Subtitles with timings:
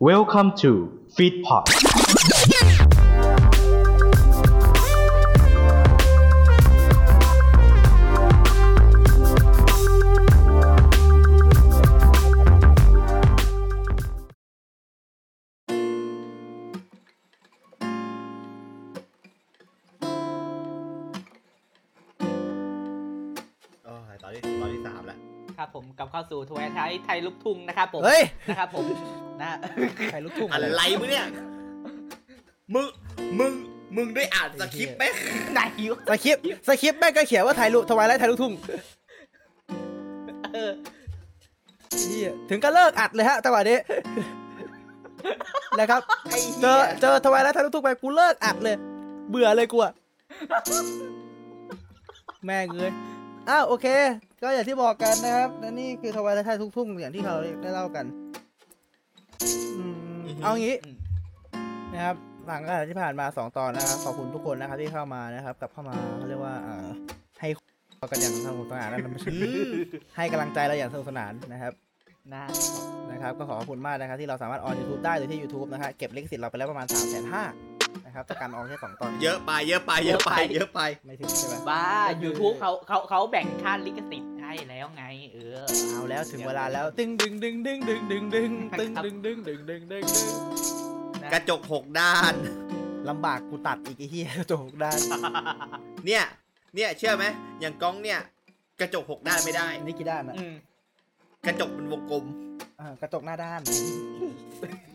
[0.00, 1.64] Welcome to Feedpot
[23.84, 25.18] โอ้ยตอนที่ตอนที่สามแล้ว
[25.58, 28.86] ครับผมกลับเข้าสู่ทวายไทยไทยลูกทุ่งนะครับผมเฮ้ย นะครับผม
[29.42, 29.50] นะ
[30.10, 31.26] ใครลูกทุ่งอะไรมึงเนี่ย
[32.74, 32.86] มึง
[33.38, 33.52] มึง
[33.96, 35.04] มึงได้อ่านสคริปต์ไหม
[35.52, 35.60] ไหน
[35.90, 38.52] วะสคริปต์สคริปต์แม่งก็เขียนว่าไทยลูก Twilight ไทยลูกทุ่ง
[40.54, 40.72] เออ
[41.98, 43.78] เหี้ยถึงก็เลิกอัดเลยฮะจังหวะนี้
[45.78, 48.76] นะครับไอ้เจเหี้อยเจอ Twilight ไทยลูกทุ่งไปกูเลิกอัดเลย
[49.30, 49.92] เบื่อเลยกูอะ
[52.44, 52.92] แม่งเลย
[53.50, 53.86] อ้าวโอเค
[54.42, 58.23] ก็อย่างที่บอกกันนะครับและนี่คือทวายไลท์ไทยลูกทุ่งอย่างที่เราได้เล่ากันอืม
[60.42, 60.96] เอางี้อืม
[61.94, 62.16] นะครับ
[62.48, 66.86] หลังจากที่ผ่านมาสองตอนนะครับขอบคุณทุกคนนะครับที่เข้ามานะครับกลับเข้ามาเขาเรียกว่าเอ่อ
[67.40, 67.48] ให้
[68.10, 69.30] กันอย่างสนุกสนานนั่นไม่ใช่
[70.16, 71.72] ให้กำลังใจเราอย่างสนุกสนานนะครับ
[72.34, 72.44] นะ
[73.10, 77.44] นะครับก็ขอขอบคุณมากนะครับที่เราสามารถออน YouTube ได้โดยที่ YouTube นะครับเก็บลิขสิทธิ์เราไปแล้วประมาณ3ามแสนห้า
[78.06, 81.86] นะครับจากการออนแค่สองตอน เยอะไปเยอะไปเยอะไปเยอะไปไม่ถึงใช่ไหมบ้า
[82.22, 84.33] YouTube เขาเขาเขาแบ่งค่าลิขสิทธิ์ให้
[84.70, 85.56] แล้วไง เออ
[85.90, 90.34] เอาแล้วถึงเวลาแล้วตึงดึงดึงดึงดึงดึงดึงตึงดึงดึงดึงดึงดึงดึง
[91.22, 92.34] นะกระจกหกด้าน
[93.08, 94.98] ลำบากกูตัดอีกไอ้เหี้ยกระจกด้าน
[96.06, 96.24] เนี่ย
[96.74, 97.24] เนี่ยเชื่อไหม
[97.60, 98.20] อย่างกล้องเนี่ย
[98.80, 100.54] กระจกหกด้านไม่ได้นี่กี่ด้านนะอืม
[101.46, 102.24] กระจกเป็นวงกลม
[102.80, 103.60] อ่ากระจกหน้าด้าน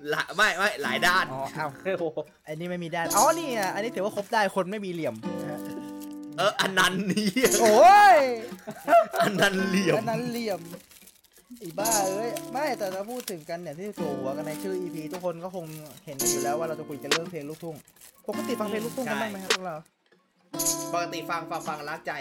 [0.10, 5.60] หลายไม่ไม่หลายด้านอ๋อเอาโอ้โหอันนี้ไม่มีด้านอ๋อนี่อะอันนี้ถือว่าครบได้คนไม่มีเหลี่ยมนะฮะ
[6.40, 7.30] เอออันนั้นนี่
[7.62, 8.18] โอ้ย
[9.22, 10.62] อันนั้นเหลี่ยมอันนั้นเหลี่ยม
[11.62, 15.66] อีบ้าเอ้ยไม่แต่เราพูดถึงกันเนี่ยที่ตัวหัวกันในชื่อ EP ทุกคนก็คง
[16.06, 17.76] เห็นกันอยู่แล้วว่าเราจะคุยกันเรื่องเพลงลูกทุ่ง
[18.28, 19.76] ปกติฟังเพลงลูกทุ่งกันบ้างไหมครับพวกเรา
[20.94, 22.14] ปกติฟังฟังฟังล้างใจ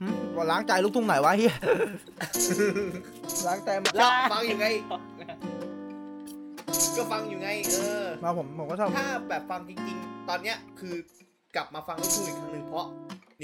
[0.00, 1.54] หึว่าล้างใจลูกทุ่งไหนวะเฮีย
[3.46, 4.66] ล้างใจมาชอบฟังอยู่ไง
[6.96, 10.94] ก็ฟังอยู่ไง เออมาผมผมก็ชอบถ้าแบบฟังจริง ๆ ตอนเนี้ยคือ
[11.56, 12.86] กลับมาฟังลูกทุ่งอีกครั้งหนึ่งเพราะ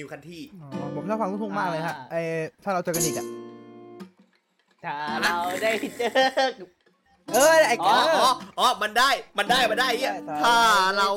[0.01, 2.17] นิวคันที่อ๋อผมชอบฟังลูกทุ่งมากเลยฮะไอ
[2.63, 3.27] ถ้าเราเจอกันอีกอะ
[4.85, 6.11] ถ้าเราได้เจอ
[7.35, 10.57] เอ้ยไอ้อ๋เกอออ๋ออ๋อ มันได้ มันได้ มันได้เหี้ยได้ถ้า
[10.97, 11.11] เรา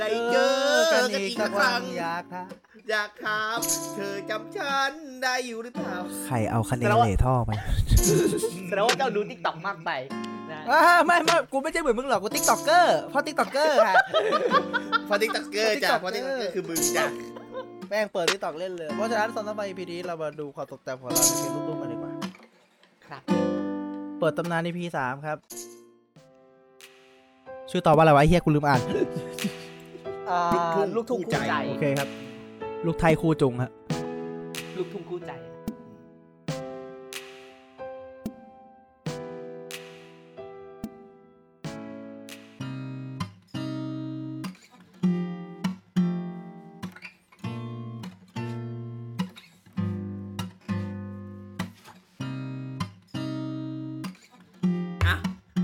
[0.00, 0.54] ได้เจอ
[0.90, 2.44] ถ้าเราได้เจอกันอีกสักครั้ง อยากค่ะ
[2.90, 3.58] อยากถาม
[3.94, 4.92] เธอจำฉัน
[5.22, 5.94] ได้อยู่หรือเปล่า
[6.26, 7.50] ใครเอาคะแนนเหล่ท่อไป
[8.68, 9.90] แสดงว่าเจ้าดูทิกตอกมากไป
[10.52, 13.94] นะอ่าไม่ไม่กูไม่ใช่เหมือนมึงหรอก กูติ๊กต็อกเกอร์เพราะติ๊กต็อกเกอร์ค่ะ
[15.08, 22.12] พอติ๊กตักเกอร์จ้ะ TikToker พอติ๊กตักเกอร์คือมึงจ้ะแม่งเปิดติ๊กต็อกเล่นเลย เพราะฉะนั้นตอนต่อไป EP นี้เรามาดูความตกใจของเราในเพลงลูกทุ่งกันดีกว่า
[23.06, 23.22] ครับ
[24.18, 25.38] เปิดตำนาน EP สามครับ
[27.70, 28.80] ชื่อต่อว่าอะไรวะไอ้เฮียกูลืมอ่าน
[30.30, 30.40] อ่า
[30.96, 32.08] ลูกทุ่งคู่ใจ โอเคครับ
[32.86, 33.70] ลูกไทยคู่จุงฮะ
[34.76, 35.32] ลูกทุ่งคู่ใจ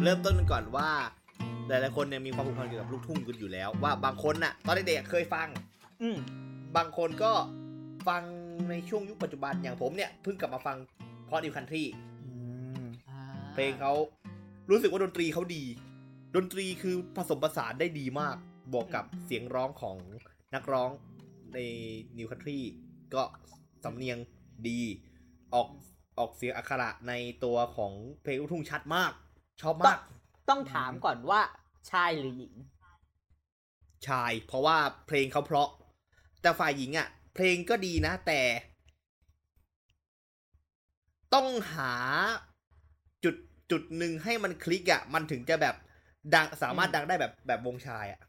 [0.04, 0.90] เริ่มต้นกันก่อนว่า
[1.68, 5.48] หลายๆคนเนี่ยมีความผูกพันเกี่ยวกับลูกทุ่งกันอยู่แล้ว ว่าบางคนน่ะ ตอนเด็กๆเคยฟัง
[6.02, 6.16] อืม
[6.76, 7.32] บางคนก็
[8.08, 8.22] ฟัง
[8.70, 10.76] ในช่วงยุคปัจจุบันอย่างผมเนี่ยเพิ่งกลับมาฟัง
[11.26, 11.84] เพราะนิวคันทรี
[13.08, 13.20] อ่า
[13.54, 13.92] เพลงเขา
[14.70, 15.64] รู้สึกว่าดนตรีเขาดี
[16.36, 18.36] ดนตรีคือผสมผสานได้ดีมาก
[18.72, 19.96] บวกกับเสียงร้องของ
[20.54, 20.90] นักร้อง
[21.54, 21.58] ใน
[22.18, 22.58] นิวคันทรี
[23.14, 23.22] ก็
[23.84, 24.18] สำเนียง
[24.68, 24.80] ดี
[25.54, 25.68] ออก
[26.18, 27.12] ออกเสียงอักขระใน
[27.44, 29.12] ตัวของเพลงลูกทุ่งชัดมาก
[29.60, 29.98] ชอบมาก
[30.48, 31.40] ต้องถามก่อนว่า
[31.90, 32.54] ชายหรือหญิง
[34.06, 35.68] ชาย เพราะว่าเพลงเขาเพราะ
[36.42, 38.40] แต่ฝ่ายหญิงอะ่ะ เพลงก็ดีนะ แต่
[41.34, 41.92] ต้องหา
[43.24, 43.36] จุด
[43.70, 45.74] จุดหนึ่งให้มันคลิกอะ่ะ มันถึงจะแบบ
[46.34, 48.20] ดังสามารถอืมดังได้แบบแบบวงชายอะ่ะ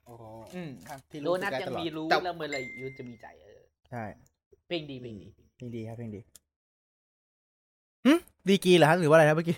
[0.55, 0.71] อืม
[1.11, 4.03] ที่โดรู้นัทสึกได้ยังตลอดมีรู้แต่แล้วเมื่อไหรยูจะมีใจเออใช่
[4.67, 6.40] เพลงดีเพลงดีเพลงดีครับเพลงดีหึ
[8.49, 9.57] ดีกรีเหรอฮะหรือว่าอะไรนะเมื่อกี้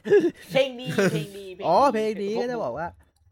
[0.51, 2.87] เพลงดีเพลงดีลงอ๋อเพลงดีพวก็จะบอกว่า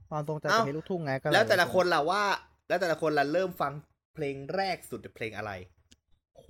[0.10, 2.22] ความทรงจำกับเอ้าเพลงลูกทุ่งไงก็เยแล้วแต่ละคนล่ะว่า
[2.68, 3.72] แล้วแต่ละคนล่ะเริ่มฟัง
[4.16, 5.52] เพลงแรกสุดเพลงอะไร
[6.36, 6.50] โอ้โห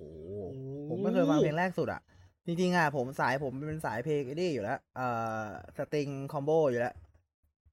[0.88, 2.00] ผมไม่เคยฟังเพลงแรกสุดอะ
[2.46, 5.06] จริงๆอะผมสายผมเป็นสายเพลงไอ้นี่อยู่แล้วเอ่
[5.42, 5.46] อ
[5.76, 6.94] สตริงคอมโบอยู่แล้ว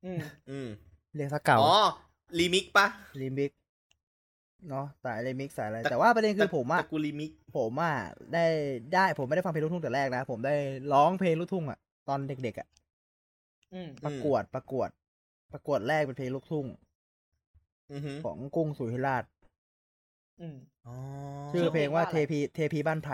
[0.06, 0.68] อืมอืม
[1.16, 1.80] เรียกซะเก่าอ๋อ
[2.40, 2.88] รีมิกปะ
[3.22, 3.52] รีมิก
[4.70, 7.96] เนาะสายรีมิกสายอะไร แต่ว่าประเด็นคือผมอะแต่กูรีมิกผมอะ
[8.34, 8.46] ได้
[8.94, 10.56] ได้ผมไม่ได้ฟังเพลงลูกทุ่งแต่แรกนะ ผมได้
[10.94, 11.80] ร้องเพลงลูกทุ่งอะ
[12.10, 12.68] ตอนเด็กๆอะ
[13.74, 14.90] อืมประกวดประกวด
[15.54, 16.66] ประกวดแรกเป็นเพลงลูกทุ่ง
[17.92, 19.24] อือหือของกุ้งสุธิราช
[20.42, 20.58] อืม
[20.88, 20.96] อ๋อ
[21.52, 23.14] ชื่อเพลงว่าชื่อเพลงว่าอะไรเทพีเทพีบ้านไพร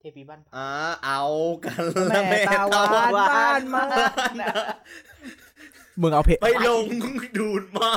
[0.00, 0.68] เทพีบ้านอ่า
[1.04, 1.22] เอา
[1.64, 3.84] กันแม่ตาหวานบ้านมา
[6.00, 6.84] มึงเอาเพลงไปลง
[7.38, 7.90] ดูดมา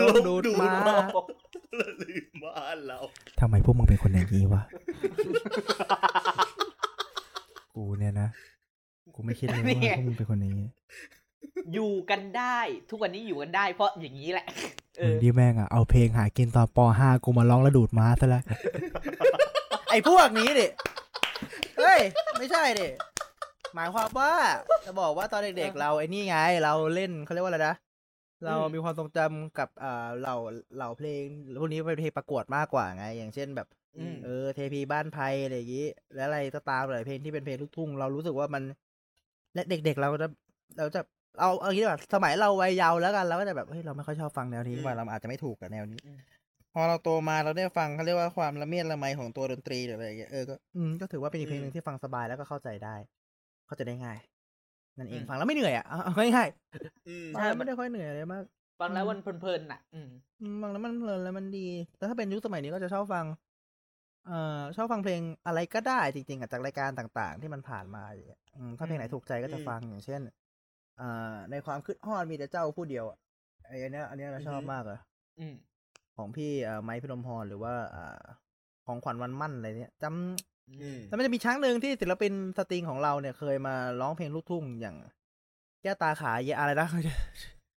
[0.00, 0.72] ลงดูดม้า
[1.76, 2.98] แล้วลืมบ้านเรา
[3.40, 4.62] ทำไมพวกมึงเป็นคนอย่างนี้วะ
[7.74, 8.28] กูเนี่ยนะ
[9.14, 10.68] กูไม่คิดเลยว่าพวกมึงเป็นคนอย่างนี้
[11.72, 12.58] อยู่กันได้
[12.90, 14.46] ทุกวันนี้อยู่กันได้ เพราะอย่างนี้แหละ
[14.98, 18.44] เอมึงอที่แม่งอะ เอาเพลงหากินตอนป .5 กูมาร้องแล้วดูดม้าซะแล้ว
[19.90, 20.66] ไอ้พวกนี้ดิ
[21.78, 22.00] เฮ้ย
[22.38, 22.88] ไม่ใช่ดิ
[23.74, 24.32] หมายความว่า
[24.86, 27.74] จะบอกว่าตอนเด็กๆเราไอ้นี่ไง เราเล่นเขาเรียกว่าอะไรนะ
[28.46, 30.36] เรามีความทรงจำกับอ่าเหล่า
[30.76, 31.22] เหล่าเพลง
[31.60, 38.62] พวกนี้เป็นเพลงประกวดมากกว่าไง อย่างเช่นแบบอืมเออเทพีบ้านไพรอะไรอย่างงี้ และอะไรก็ตามหลายเพลงที่เป็นเพลงลูกทุ่ง เรารู้สึกว่ามัน
[39.54, 40.28] และเด็ก ๆ เราจะ
[40.78, 41.00] เราจะ
[41.40, 46.18] เอาเอางี้ดีกว่าสมัยเราวัยเยาว์แล้วกันเราก็จะแบบเฮ้ยเราไม่ค่อยชอบฟังแนวนี้อืมว่าเราอาจจะไม่ถูกกับแนวนี้อืม
[46.74, 52.96] พอเราโตมาเราได้ฟังเขาเรียกว่าความละเมียดละไมของตัวดนตรีหรืออะไรอย่างเงี้ยเออก็อืมก็ถือว่าเป็นอีกเพลงหนึ่งที่ฟังสบายแล้วก็เข้าใจได้
[53.66, 54.18] เข้าใจได้ง่าย
[55.00, 56.48] นั่นเองอืมฟังแล้วไม่เหนื่อยอะเอาเอาง่าย
[57.08, 58.44] อืมๆฟังแล้วไม่ได้ค่อยเหนื่อยอะไรมาก
[58.80, 60.10] ฟังแล้วมันเพลินๆน่ะอืม
[60.40, 61.66] อืมฟังแล้วมันเพลินแล้วมันดี
[61.96, 63.26] แต่ถ้าเป็นยุคสมัยนี้ก็จะชอบฟัง
[64.26, 70.20] เอ่อชอบฟังเพลงอะไรก็ได้จริงๆอะจากรายการต่างๆ ที่มันผ่านมาอย่างเงี้ยอืมถ้าเพลงไหนถูกใจก็จะฟังอย่างเช่น
[70.98, 73.18] เอ่อในความคึดฮอดมีแต่เจ้าผู้เดียวอะ
[73.66, 74.98] ไอ้อันเนี้ยอันเนี้ยเราชอบมากเลย
[75.38, 75.54] อืม
[76.16, 78.22] ของพี่เอ่อไม้พิรมพรหรือว่าเอ่อ
[78.86, 80.59] ของขวัญวันมั่นอะไรเนี้ยจำอืม
[81.08, 84.96] แล้วมันจะมีครั้งหนึ่งที่ศิลปินสตริงของเราเนี่ยเคยมาร้องเพลงลูกทุ่งอย่าง
[85.82, 86.88] แก้วตาขาเยอะไรนะ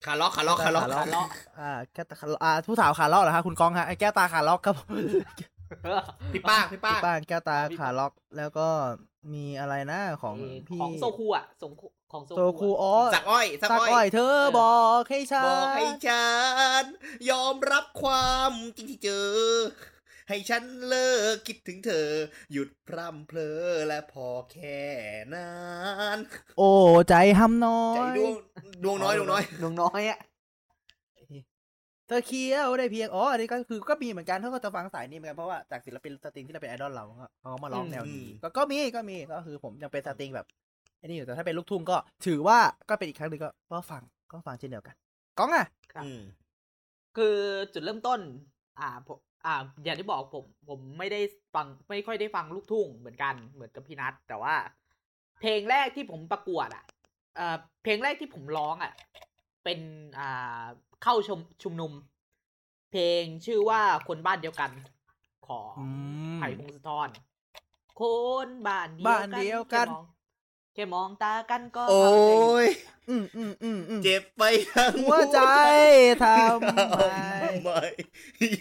[0.06, 1.28] ขาล็อกขาล็อกขาล็อกขาล็อก
[1.60, 4.76] อ่าแก้วตาขาล็อกอ่าผู้สาวขาล็อกเหรอฮะคุณกองฮะไอ้แก้วตาขาล็อกครับ
[6.34, 8.68] พี่ป้างพี่ป้างพี่ป้านแก้วตาขาล็อกแล้วก็
[9.34, 16.26] มีอะไรนะของเออพี่ของโซคูอะส่งคูของโซโซคูอะอ๋อสักอ้อยสักสักอ้อ้ออยยเธอบอกให้ฉันบอกให้ฉั
[16.82, 16.84] น
[17.30, 19.30] ยอมรับความจริงที่เจอ
[20.30, 22.08] ให้ฉันเลิกคิดถึงเธอ
[22.52, 24.82] หยุดพร่ำเพลอและพอแค่
[25.34, 26.18] นั้น
[26.58, 26.72] โอ้
[27.10, 28.34] ใจห้ำน้อใจยดวง
[28.84, 30.20] ดวงน้อยดวงน้อย ดวงน้อยอะ
[32.08, 40.48] เธอเคี้ยวได้เพียงอ๋ออันนี้ก็คือก็มีเหมือนกันเขาก็จะฟังสายนี้เหมือนกันเพราะว่าจากศิลปินสตริงที่เราเป็นไอดอลเราก็เขาก็มาร้องแนวนี้อืม ก็ก็มีก็มีก็คือผมยังเป็นสตริงแบบ
[40.98, 42.60] ไอ้นี่อยู่แต่ถ้าเป็นลูกทุ่งก็ ถือว่า
[42.90, 44.02] ก็เป็นอีกครั้งหนึ่งก็ก็ฟัง
[44.32, 44.96] ก็ฟังเช่นเดียวกัน
[45.40, 46.22] ก้องอะครับอืม
[47.18, 47.36] คือ
[47.74, 48.20] จุดเริ่มต้น
[48.80, 51.20] อ่าผม อ่าอย่างที่บอกผมผมไม่ได้
[51.56, 54.56] ฟังไม่ค่อยได้ฟังลูกทุ่งเหมือนกันเหมือนกับพี่นัทแต่ว่า
[55.40, 56.84] เพลงแรกที่ผมประกวดอะ
[57.36, 58.94] เอ่อเพลงแรกที่ผมร้องอะ
[59.64, 59.80] เป็น
[60.20, 60.64] อ่า
[61.04, 61.92] เข้าชมชุมนุม
[62.92, 64.72] เพลงชื่อว่าคนบ้านเดียวกัน
[65.48, 65.88] ของอื
[66.38, 67.10] มไผ่พงศธร
[68.00, 68.02] ค
[68.46, 69.88] นบ้านบ้านเดียวกัน
[70.74, 72.68] แค่มองแค่มองตากันก็โอ้ย
[73.10, 74.44] อืมอืมอืมอืมเจ็บไป
[74.76, 75.40] ทั้งหัวใจ
[76.24, 77.00] ทำไม
[77.64, 77.70] ไม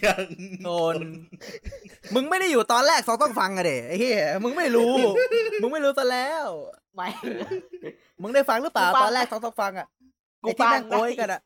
[0.05, 0.25] ยัง
[0.63, 0.95] โดน
[2.13, 4.93] มึงไม่ได้อยู่ตอนแรกสองต้องฟังอะเด็ไอ้เหี้ยมึงไม่รู้
[5.61, 6.47] มึงไม่รู้ซะแล้ว
[6.95, 7.07] ไม่
[8.21, 9.87] มึงได้ฟังหรือเปล่ากูฟังตอนแรกสองต้องฟังอะ
[10.43, 11.41] กูไอ้ที่แม่งฟังโอยกันอะ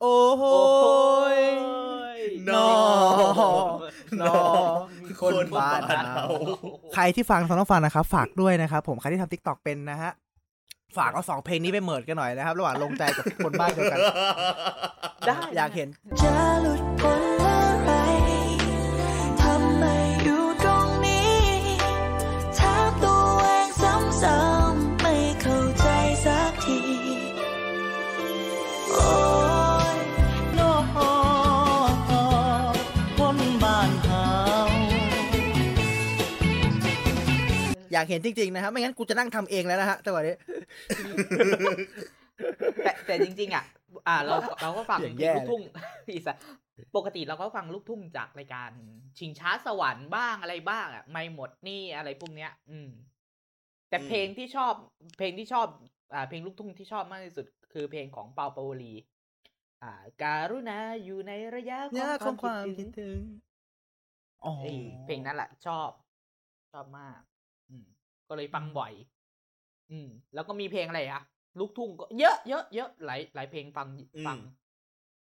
[0.00, 0.42] โอ้โห
[0.84, 0.98] โอ้
[1.36, 1.40] ย
[2.50, 2.72] นอ
[4.20, 4.34] นอ
[5.20, 6.24] คนบ้านคนเรา
[6.94, 10.10] ใครที่ฟังสองต้องฟังนะครับ ฝากด้วยนะครับ ผมใครที่ทำทิกตอกเป็นนะฮะ
[10.96, 13.98] ฝากเอาสองเพลงนี้ไปเมิร์ดกันหน่อยนะครับ ระหว่างลงใจกับคนบ้านเดียวกัน
[15.26, 15.88] ได้ อยากเห็น
[16.20, 16.30] จะ
[16.62, 17.09] หลุด
[38.10, 40.36] เห็นจริงๆนะครับไม่งั้นกูจะนั่งทำเองแล้วนะฮะแต่วันนี้
[42.82, 43.64] แต่แต่จริง ๆ อะ
[44.08, 45.62] อ่า เราเราก็ฟังอย่างเพลแย่งลูกทุ่ง
[46.16, 46.36] อีสาน
[46.96, 48.70] ปกติเราก็ฟังลูกทุ่งจากรายการ
[49.18, 52.90] ชิงช้าสวรรค์บ้างอะไรบ้างอะไม่หมดหนี่อะไรพวกเนี้ย อืม
[53.88, 54.72] แต่อืมเพลงที่ชอบ
[55.18, 55.66] เพลงที่ชอบ
[56.14, 58.92] อ่า เพลงลูกทุ่งที่ชอบมากที่สุด คือเพลงของเปาเปาวลี
[59.82, 63.16] อ่า การุณาอยู่ในระยะยากของความคิคิดดถึงถึง
[64.44, 64.70] อ๋อไอ้
[65.04, 65.90] เพลงนั้นแหละชอบ
[66.72, 67.29] ชอบมากอืม
[68.30, 68.92] ก็เลยฟังบ่อย
[69.90, 71.22] อืม แล้วก็มีเพลงอะไรอะ
[71.58, 74.38] ลูกทุ่งก็เยอะเยอะเยอะหลายหลายเพลงฟังอืมฟัง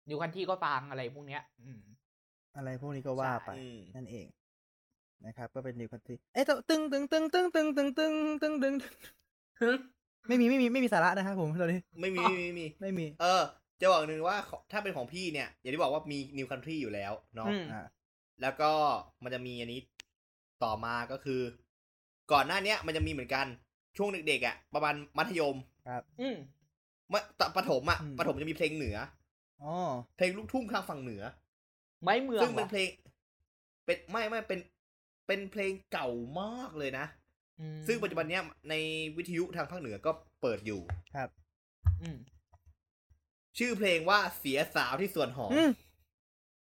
[0.08, 1.80] นิวคันที่ก็ฟังอะไรพวกเนี้ย อืม
[2.56, 4.26] อะไรพวกนี้ก็ว่าไปอืมนั่นเอง
[5.26, 8.12] นะครับก็เป็นนิวคันทรีเอ๊ะแต่ตึงตึงตึงตึงตึงตึงตึง
[8.42, 8.74] ตึงตึง
[10.28, 13.42] ไม่มีไม่มีไม่มีสาระนะครับผมตอนนี้ไม่มีไม่มีไม่มีไม่มีเออ
[13.80, 17.84] จะบอกหนึ่งว่าของถ้าเป็นของพี่เนี่ย อย่างที่บอกว่ามีนิวคันทรีอยู่แล้วเนาะอืมอ่า
[18.42, 18.70] แล้วก็
[19.22, 19.80] มันจะมีอันนี้
[20.64, 21.40] ต่อมาก็คือ
[22.32, 23.46] ก่อนหน้าเนี้ยมันจะมีเหมือนกัน
[23.96, 25.56] ช่วงเด็กๆอะประมาณมัธยม
[26.20, 26.36] อืม
[27.10, 28.96] ไม่ตะปฐมอะอืมปฐมจะมีเพลงเหนือ
[29.62, 29.74] อ๋อ
[30.16, 31.22] เพลงลูกทุ่งทางฝั่งเหนือ
[32.02, 32.88] ไม่เมืองซึ่งเป็นหรอเพลง
[33.84, 34.60] เป็นไม่ไม่เป็น
[35.26, 36.08] เป็นเพลงเก่า
[36.40, 37.06] มากเลยนะ
[37.60, 38.74] อืมซึ่งปัจจุบันเนี้ยใน
[39.16, 40.10] วิทยุทางภาคเหนือก็
[40.42, 40.80] เปิดอยู่
[41.14, 41.28] ครับ
[42.02, 42.18] อืม
[43.58, 45.70] ชื่อเพลงว่าเสียสาวที่สวนหอมอืม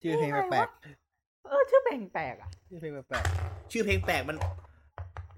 [0.01, 0.69] ชื่อเพลงแปลก
[1.45, 3.25] เออชื่อเพลงแปลกอะๆชื่อเพลงแปลก
[3.71, 4.37] ชื่อเพลงแปลกมัน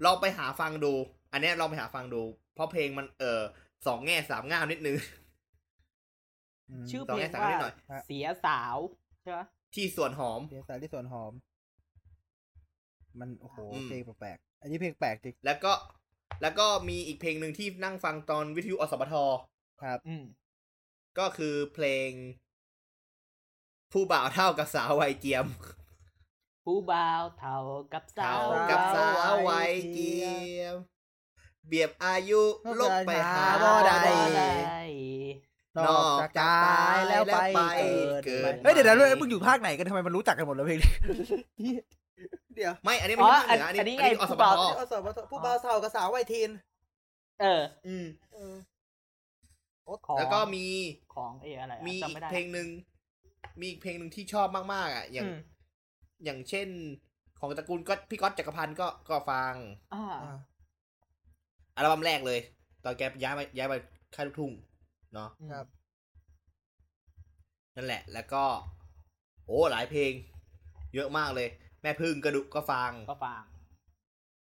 [0.04, 0.92] ลองไปหาฟังดู
[1.32, 2.22] อันเนี้ยลองไปหาฟังดู
[2.54, 3.40] เพราะเพลงมันเออ
[3.86, 7.74] สองแง่สามง่ามนิดนึงๆมชื่อต่อเพลให้งสั่งว่านิดหน่อย
[8.06, 8.76] เสียสาว
[9.22, 9.40] ใช่ไหม
[9.74, 11.32] ที่สวนหอมเสียงสายที่สวนหอม
[13.20, 15.72] มันโอ้โหอืมเพลงแปลกๆอันนี้เพลงแปลกจริงแล้วก็
[16.42, 19.14] แล้วก็มีอีกเพลงหนึ่งที่นั่งฟังตอนวิทยุอสมท
[19.82, 20.24] ครับอืม
[21.18, 22.10] ก็คือเพลง
[23.92, 25.46] ผู้บ่าวเท่ากับสาววัยเจียม
[26.66, 27.56] ผู้บ่าวเท่า
[27.92, 30.26] กับสาเท่าวกับสาววัยเจีย
[30.72, 30.74] ม
[31.68, 32.42] เบียบอายุ
[32.80, 33.94] ลบไปหาบ่ได้
[34.36, 34.80] ได้
[35.86, 37.60] นอกจากตายแล้วไป
[38.26, 40.92] เกิดเฮ้ยเดี๋ยวนะด้วยมึงอยู่ภาคไหนกันทำไมมันรู้จักกันหมดเลยเพลงนี้
[42.54, 46.50] เดี๋ยวไม่ อันนี้ไม่อ๋อใช่ภาคเหนืออันอันนี้นี้ไงอันนี้อสผู้มบ่าวทเอาสอบผู้บ่าวเท่ากับสาววัยทีน
[47.40, 48.54] เออ อืมเออ
[50.06, 50.66] ของแล้วก็มี
[51.14, 52.68] ของเออะไรอะมีจำอีไม่กได้เพลงหนึ่ง
[53.60, 55.28] มีอีกเพลงหนึ่งที่ชอบมากๆอะอย่าง
[56.18, 56.68] อืมอย่างเช่น
[57.38, 59.54] ของตระกูลก็พี่ก๊อตจักรพันธ์ก็ก็ฟัง
[59.94, 60.38] อ่าอ่า
[61.76, 62.40] อัลบั้มแรกเลย
[62.84, 63.78] ตอนแกย้ายมาย้ายมา
[64.14, 64.52] ค่ายลูกทุ่ง
[65.14, 65.66] เนาะครับ
[67.76, 68.44] นั่นแหละ แล้วก็
[69.46, 70.12] โอ้หลายเพลง
[70.94, 71.48] เยอะมากเลย
[71.82, 73.44] แม่พึ่งกระดุกก็ฟังก็ฟัง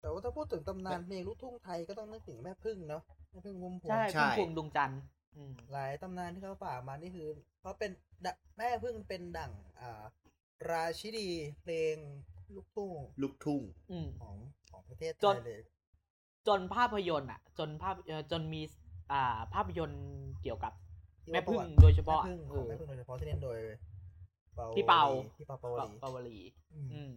[0.01, 5.01] แต่ว่าถ้าพูดถึงตำนานเพลงลูกทุ่งไทยก็ต้องนึกถึงแม่พึ่งเนาะแม่พึ่งพุ่มพวงใช่ใช่พุ่มพวงดวงจันทร์
[5.35, 7.29] อืมหลายตำนานที่เขาฝากมานี่คือ
[7.61, 7.91] เขาเป็น
[8.25, 10.03] ดะแม่พึ่งเป็นดั่ง อ่า
[10.69, 11.29] ราชินี
[11.61, 11.97] เพลง
[12.55, 14.37] ลูกทุ่งลูกทุ่งอืมของ
[14.71, 15.61] ของประเทศไทจนยเลย
[16.47, 18.63] จนภาพยนตร์อะ จนภาพเอ่อจนมี
[19.13, 20.03] อ่าภาพยนตร์
[20.43, 20.73] เกี่ยวกับ
[21.25, 23.59] ที่แม่ว่าพึ่งประวัติโดยเฉพาะแม่พึ่งขเอองอแม่พึ่งโดยเฉพาะที่เล่นโดย
[24.75, 25.03] พี่เปา
[25.37, 26.39] พี่เปาเปาวลีปาวลี
[26.75, 27.11] อืมอืม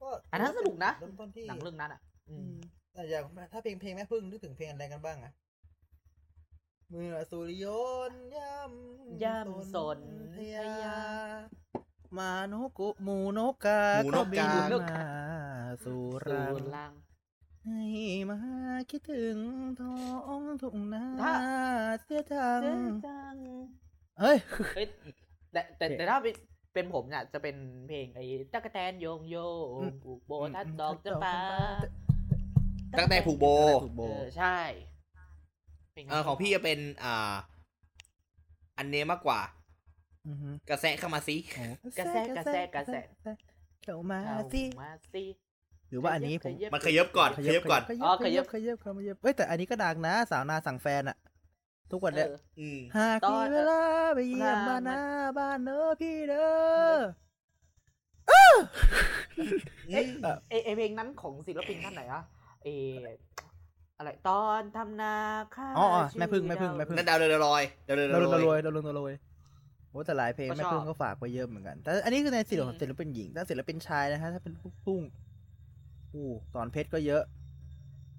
[0.00, 2.00] ก็อันนั้นสนุกนะเริ่มต้นที่หนังเรื่องนั้นอะ
[2.30, 2.54] อือืมม
[2.92, 5.32] แต่อย่างถ้าเพลงเพลงแม่พึ่งนึกถึงเพลงอะไรกันบ้างอะ
[6.90, 7.66] เมื่อสุริย
[8.10, 10.00] นต์ย่ำย่ำสน
[10.34, 10.72] ทยา
[12.18, 14.98] มานุกุหมูนกกาหมูนกกาบินมา
[15.84, 16.92] สู่สูรังนล่าง
[17.64, 17.82] ให้
[18.30, 18.38] มา
[18.90, 19.36] คิดถึง
[19.80, 19.96] ท้อ
[20.40, 21.34] งทุ่งนาถ้า
[22.02, 22.74] เสียจังเจ๊
[23.06, 23.34] จัง
[24.20, 24.36] เฮ้ย
[24.76, 24.86] เอ้ย
[25.52, 26.34] แต่แต่แต่ถ้าเป็น
[26.74, 27.56] เป็นผมเนี่ยจะเป็น
[27.88, 29.36] เพลงไอ้ตั๊กแตนโยงโย
[29.74, 31.36] อืมปลูกโบทัดดอกจำปา
[32.98, 33.46] ตั้งแต่ผูกโบ
[33.84, 34.58] ถูกโบเออใช่
[35.94, 37.34] พลเออของพี่จะเป็นอ่า
[38.78, 39.59] อันเนี้ยมากกว่าอือฮึ
[40.70, 41.64] กระแสเข้ามาสิโอ้
[41.98, 42.94] กระแสกระแสกระแส
[43.84, 45.24] เข้ามาเอาสิมาสิ
[45.90, 51.16] หรือว่าอันนี้ผมขยับมันขยับก่อนขยับก่อนขอ๋ยัอบขขยัยับบขยับขยับเอ้ยแต่อันนี้ก็ดังนะ สาวนาสั่งแฟนอะ
[51.90, 53.82] ทุกวันเนี่ยเอออืมหากตอมีนเวลา
[54.14, 55.00] ไปเยี่ยมเวลาบ้านนา
[55.38, 56.48] บ้านเนอะพี่เด้
[56.94, 56.96] อ
[58.28, 60.06] เอ้ย
[60.50, 62.22] เอเอเพลงนั้นของศิลปินท่านไหนอะ
[62.64, 62.68] เอ
[63.98, 65.14] อะไรตอนทำนา
[65.56, 69.12] ข้าวอ๋ออ๋อชื่แม่พึ่งแม่พึ่งแม่พึ่งนั่นดาวเรืองลอยดาวเรืองเราลงลตะอโรยยเราลงตะโรย
[69.90, 75.02] โอ้แต่หลายเพลงก็แม่ชอบพึ่งก็ฝากไว้เยอะเหมือนกัน แต่อันนี้คือในศิลอืมศิลปินหญิงถ้าศิลปินชายนะฮะถ้าเป็นลูกทุ่ง
[76.14, 77.22] อู้สอนเพชรก็เยอะ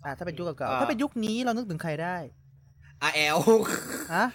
[0.05, 2.17] อะถ้าเป็นยุคเก่าๆถ้าเป็นยุคนี้เรานึกถึงใครได้
[3.03, 3.37] อาแอล
[4.13, 4.25] ฮะ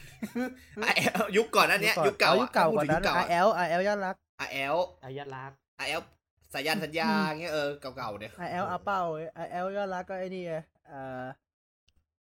[0.82, 6.00] อาแอลยุคก่อนนั้นเนี้ยยุคเก่าอ๋อยุคเก่าพูดกว่าถึงนั้นยุคเก่าอาแอลอาแอลยอดรักอาแอลเอายัดรักอาแอล
[6.52, 9.00] สายันสัญญาเงี้ยเออเก่าๆเนี่ยอาแอลอาเป้า
[9.36, 10.54] อาแอลยอดรักก็ไอ้นี่ไง
[10.92, 11.24] อ่า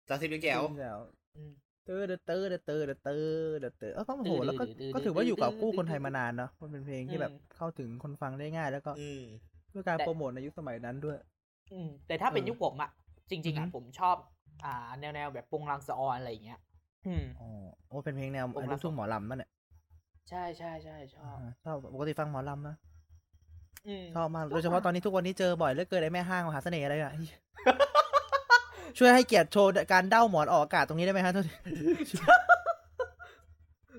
[0.08, 0.98] สามสิบยังแจ๋วแจ๋ว
[1.36, 1.52] อืม
[1.86, 9.22] เตอร์เดอเตอร์เดอเตอร์เดอเตอร์เดอเตอร์เออก็โอ้โหแล้วก็ตื้อก็ถือว่าอยู่กับตื้อกู้คนไทยมานานเนาะมันเป็นเพลงที่แบบอืมเข้าถึงคนฟังได้ง่าย แล้วก็อืม
[9.74, 11.18] ด้วยการแต่โปรโมทในยุคสมัยนั้นด้วย
[11.72, 12.90] อืมแต่ถ้าเป็นเออยุคผมอะ
[13.30, 14.16] จริง ๆอือะอฮึผมชอบ
[14.64, 16.60] อ่า แนวแนวแบบโปงลางสะออนอะไรอย่างเงี้ย
[17.06, 17.48] อืมอ๋อ
[17.88, 19.50] โอ้เป็นเพลงแนวผมรักลูกทุ่งหมอลำนั่นแหละ
[20.28, 22.76] ใช่ใช่ใช่ชอบอ่าชอบปกติฟังหมอลำนะ
[23.86, 27.12] อืมชอบมากโดยเฉพาะตอนนี้ทุกวันนี้เจอบ่อยเหลือเกินไอ้แม่ห้างมหาเสน่ห์อะไรอะ
[28.98, 31.52] ช่วยให้เกียรติโชว์การเด้าหมอนออกอากาศตรงนี้ได้ไหมฮะโทษที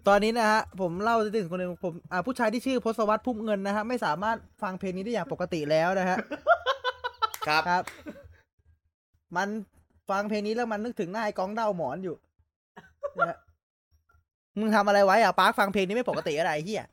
[0.07, 6.17] ตอนนี้นะฮะผมเล่าถึงคนหนึ่งผมอ่าผู้ชายที่ชื่อพศวัตพุ่มเงินนะฮะไม่สามารถฟังเพลงนี้ได้อย่างปกติแล้วนะฮะ
[7.47, 7.83] ครับครับ
[9.35, 9.47] มัน
[10.09, 12.15] ฟังเพลงนี้แล้วมันนึกถึงหน้าไอ้กองเด้าหมอนอยู่
[13.17, 13.37] นะฮะ
[14.59, 16.85] มึงทำอะไรไว้อะปาร์คฟังเพลงนี้ไม่ปกติอะไรไอ้เฮีย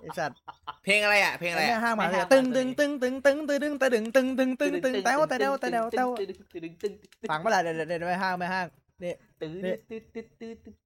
[0.00, 0.38] ไอ้สัตว์
[0.84, 8.66] เพลงอะไรอะเพลงอะไรแม่อะห้างมาแม่เลยห้างตึงมาตึงเลยตึงตึงตึงตึงตึงตึงตึงตึงตึงตึงตึงแต้วแต่เดวแต่เดวแต่วตึ๊ดตึ๊ดตึ๊ดตึ๊ดตึ๊ดฟังเมื่อไหร่เดี๋ยวเดี๋ยวเดี๋ยวแม่ห้างแม่ห้าง
[9.02, 10.76] นี่ตึ๊ดนี่ตึ๊ดตึ๊ดตึ๊ดตึ๊ด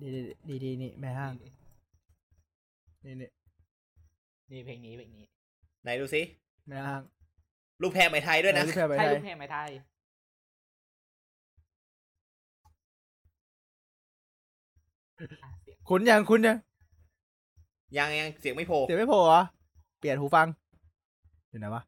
[0.00, 0.08] ดี
[0.48, 1.50] ดีดีนี่แม่ห้างนี่
[3.04, 3.28] นี่
[4.50, 5.24] นี่เพลงนี้เพลงนี้
[5.82, 6.22] ไหนดูสิ
[6.68, 7.02] แม่ห้าง
[7.82, 9.84] ลูกแพรไหมไทยด้วยนะเออลูกแพรไปใช่ไทยลูกเพลงไหมไทยอะ
[15.62, 16.56] เสียงคุณยังคุณยัง
[17.98, 19.42] ยังยังเสียงไม่โผล่เสียงไม่โผล่เหรอ
[20.00, 20.46] เปลี่ยนหูฟัง
[21.50, 21.82] อยู่ไหนวะ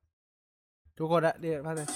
[0.98, 1.88] ทุกคนอะเดี๋ยวพักเลย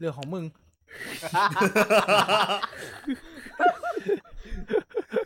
[0.00, 0.44] เรื่องของมึง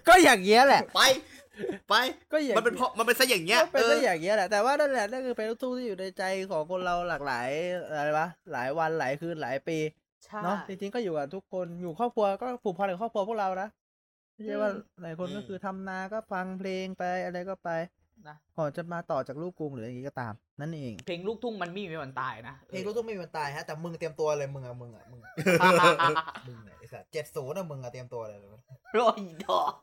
[0.08, 1.00] ก็อย่างเงี้ยแหละ ไป
[1.88, 1.94] ไป
[2.32, 7.48] ก็อย่างมันเป็นเพราะมันเป็นซะอย่างเงี้ยก็เป็นเอได้ออย่างเงี้ยแหละแต่ว่านั่นแหละนั่นคือเป็นลูกทุ่งที่อยู่ในใจของคนเราหลากหลาย
[7.96, 9.78] อะไรวะหลายวันหลายคืนหลายปี
[10.24, 13.68] ใช่เนาะจริงๆก็อยู่กับทุกคนอยู่ครอบครัวก็ผูกพันกับครอบครัวพวกเรานะ
[14.32, 17.70] ไม่ใช่ว่าอืมหลายคนก็คือทำนาก็ฟังเพลงไปอะไรก็ไป
[18.28, 25.20] นะก่อนจะมาต่อจากลูกกรุงหรืออย่างงี้ก็ตาม นั่นเอง เพลงลูกทุ่งมันไม่มีวันตายนะเพลงลูกทุ่งไม่มีวันตายฮะแต่มึงเตรียมตัวเลยมึงอะมึงอะมึง
[26.46, 28.38] มึงไอ้สัสเจ็ดศูนย์อะมึงอะเตรียมตัวเลย
[28.94, 29.74] โรยดอก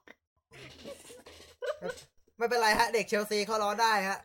[2.38, 4.20] ไม่เป็นไรฮะ เด็กเชลซีเขาร้องได้ฮะ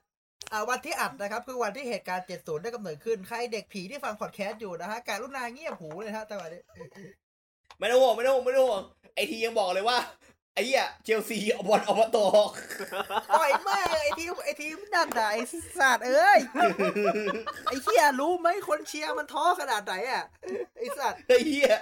[0.52, 6.62] อ่าวันที่อัดนะครับ คือวันที่เหตุการณ์ 70 ได้กำเนิดขึ้น ใครเด็กผีที่ฟังพอดแคสต์อยู่นะฮะการรุณาเงียบหูเลยฮะจังหวะนี้
[7.78, 8.82] ไม่ต้องห่วงไม่ต้องห่วงไม่ต้องห่วง
[9.14, 9.98] ไอทียังบอกเลยว่า
[10.56, 12.50] ไอ้เหี้ยเชลซีเอาบอลเอามาตอก
[13.30, 15.36] ปล่อยแม่งไอทีมไอทีมนั่นน่ะไอ
[15.78, 16.40] สัตว์เอ้ย
[17.66, 20.24] ไอเฮียรู้ไหมคนเชียร์มันท้อขนาดไหนอะ
[20.76, 21.72] ไอสัตว์ไอ้เหี้ย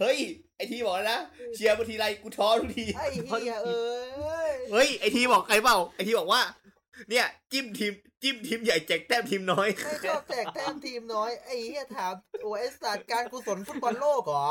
[0.00, 0.18] เฮ้ย
[0.56, 1.20] ไอทีบอกแล้วนะ
[1.54, 6.40] เชียร์บางทีไรกูท้อทุกทีไอเฮียเอ้ยเฮ้ยไอทีบอกใครเปล่าไอทีบอกว่า
[7.10, 14.50] เนี่ยจิ้มทีมจิ้มทีมใหญ่แจกแต้มทีมน้อยไม่ชอบแจกแต้มทีมน้อยไอเฮียถามโอ้ไอสัตว์การกุศลฟุตบอลโลกเหรอ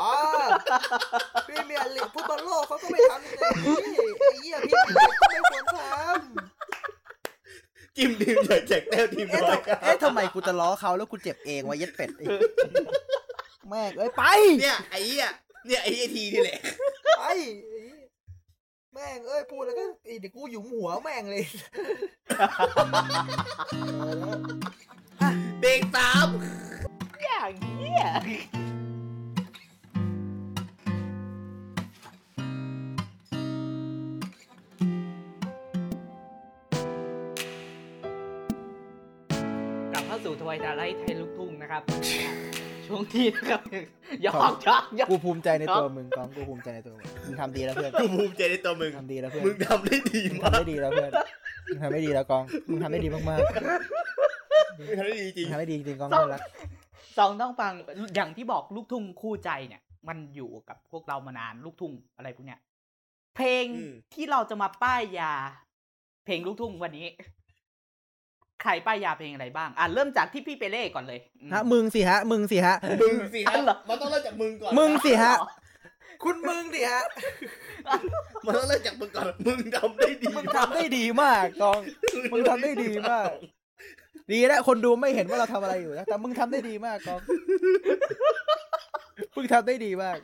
[1.46, 12.24] พรีเมียร์ลีกฟุตบอลโลกเขาก็ไม่ทำอย่างนี้ไอเฮียพี่เมียร์ก็ไม่ควรทำจิ้มทีมใหญ่แจกแต้มทีมเอ๊ะน้อยทำเอ๊ะทำไมกูจะล้อเขาแล้วกูเจ็บเองวะเย็ดเป็ดไอ้
[13.68, 14.22] แม่งเอ้ยไป
[14.60, 15.26] เนี่ยไอ้เหี้ย
[15.66, 16.58] เนี่ยไอ้ไอทีนี่แหละ
[17.18, 17.22] ไป
[18.94, 21.44] แม่งเอ้ยพูดแล้วก็อีเดี๋ยวกูหยุมหัวแม่งเลย
[25.60, 26.28] เบรกสาม
[27.24, 28.04] อย่างเงี้ย
[39.92, 41.82] กลับเข้าสู่ทวายดาไลท์ไทยลูกทุ่งนะครับ
[42.88, 43.60] ช่วงนี้นะครับ
[44.22, 51.12] หยอกหยอกหยอกกูภูมิใจในตัวมึงกองกูภูมิใจในตัวมึงมึงทำดีแล้วเพื่อนกูภูมิใจในตัวมึงทำดีแล้วเพื่อนมึงทำได้ดีมึงมากทำได้ดีแล้วเพื่อน
[51.68, 56.40] มึงทำได้ดีแล้วกองมึงทำได้ดีมากๆมึงทำได้ดีจริมึงงทำได้ดีจริงๆกองน่ารัก
[57.18, 57.72] สองต้องฟัง
[58.16, 62.60] อย่างที่บอกลูกทุ่งคู่ใจเนี่ย มันอยู่กับพวกเรามานานลูกทุ่งอะไรพวกเนี้ย
[63.36, 65.32] เพลงอืมที่เราจะมาป้ายยา
[66.24, 67.06] เพลงลูกทุ่งวันนี้
[68.62, 75.48] ใครป้ายยาเพลงอะไรบ้าง อะเริ่มจากที่พี่เปเล่ก่อนเลยอืมฮะมึงสิฮะ มึงสิฮะ มึงสิฮะอ๋อเหรอมันต้องเริ่มจากมึงก่อน มึงสิฮะอ๋อ
[76.24, 77.02] คุณมึงสิฮะ
[78.46, 81.80] มันต้องเริ่มจากมึงก่อน มึงทำได้ดี มึงทำได้ดีมากกอง
[82.32, 83.28] มึงทำได้ดีมาก
[84.32, 87.20] ดีแล้วคนดูไม่เห็นว่าเราทำอะไรอยู่นะ แต่มึงทำได้ดีมากกอง
[89.36, 90.16] มึงทำได้ดีมาก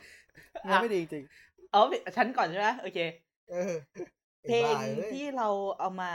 [0.61, 1.23] มึงทำได้ดีจริง
[1.71, 1.81] เอา
[2.17, 2.99] ฉันก่อนใช่ไหมโอเค
[3.51, 3.73] เออ
[4.43, 4.75] เพลง
[5.11, 5.47] ที่เรา
[5.79, 6.11] เอามา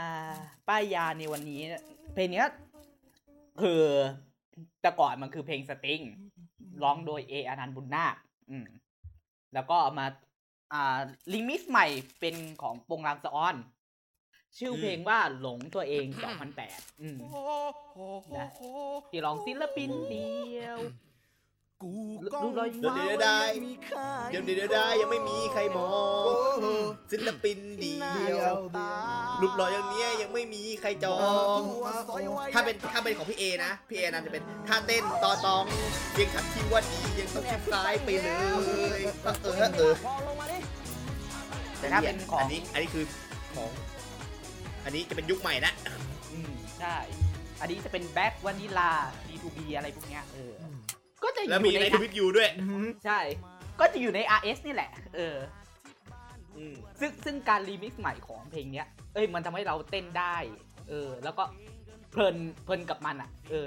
[0.67, 1.61] ป้ายยาในวันนี้
[2.15, 2.47] เนี่ยเพลงเนี้ย
[3.61, 3.83] คือ
[4.81, 6.01] แต่ก่อนมันคือเพลงสตริง
[6.83, 8.15] ร้องโดยเออนันต์บุญนาค
[8.49, 8.65] อืม
[9.53, 10.07] แล้วก็เอามา
[10.73, 10.99] อ่า
[11.33, 11.87] ลิมิตใหม่
[12.19, 13.55] เป็นของปงรางสะออน
[14.57, 16.05] ชื่อเพลงว่าหลงตัวเอง
[16.53, 17.17] 2008อืม
[18.37, 18.47] นะ
[19.09, 20.77] ที่ร้องศิลปินเดียว
[21.83, 21.89] ดู
[22.59, 23.39] รอยเดี๋ยวยิ้มเดี๋ยวได้
[24.29, 25.89] เดี๋ยวเดี๋ยวได้ยังไม่มีใครมอ
[26.21, 26.23] ง
[27.11, 27.95] ศิลปินเดี
[28.31, 28.55] ยว
[29.41, 31.17] รูปหล่ออย่างเนี้ยยังไม่มีใครจอ
[31.57, 31.59] ง
[32.53, 35.63] ถ้าเป็นถ้าเป็นของพี่เอนะพี่เอนั่นจะเป็นท่าเต้นต่อตอง
[36.17, 39.93] ยังขัดที่ว่าดียังต้องชิดซ้ายไปเลยเออเออ
[41.79, 43.05] แต่ถ้าเป็นของอันนี้อันนี้คือ
[43.55, 43.69] ของ
[44.85, 45.73] อันนี้จะเป็นยุคใหม่ละ
[46.31, 46.95] อืมใช่
[47.61, 48.91] อันนี้จะเป็นแบ็ k วานิลา
[49.27, 50.63] B2B อะไรพวกเนี้ยเอออ
[51.23, 52.49] ก็จะอแล้วมียู่ในในทวิตยูด้วย
[53.05, 53.19] ใช่
[53.79, 55.35] ก็จะอยู่ใน RS นี่แหละ เออ
[56.57, 60.35] อืมซึ่งซึ่งการรีมิกซ์ใหม่ของเพลงเนี้ย เอ้ยมันทำให้เราเต้นได้
[60.89, 61.43] เออ แล้วก็
[62.11, 63.65] เพลินเพลินกับมันอะ เออ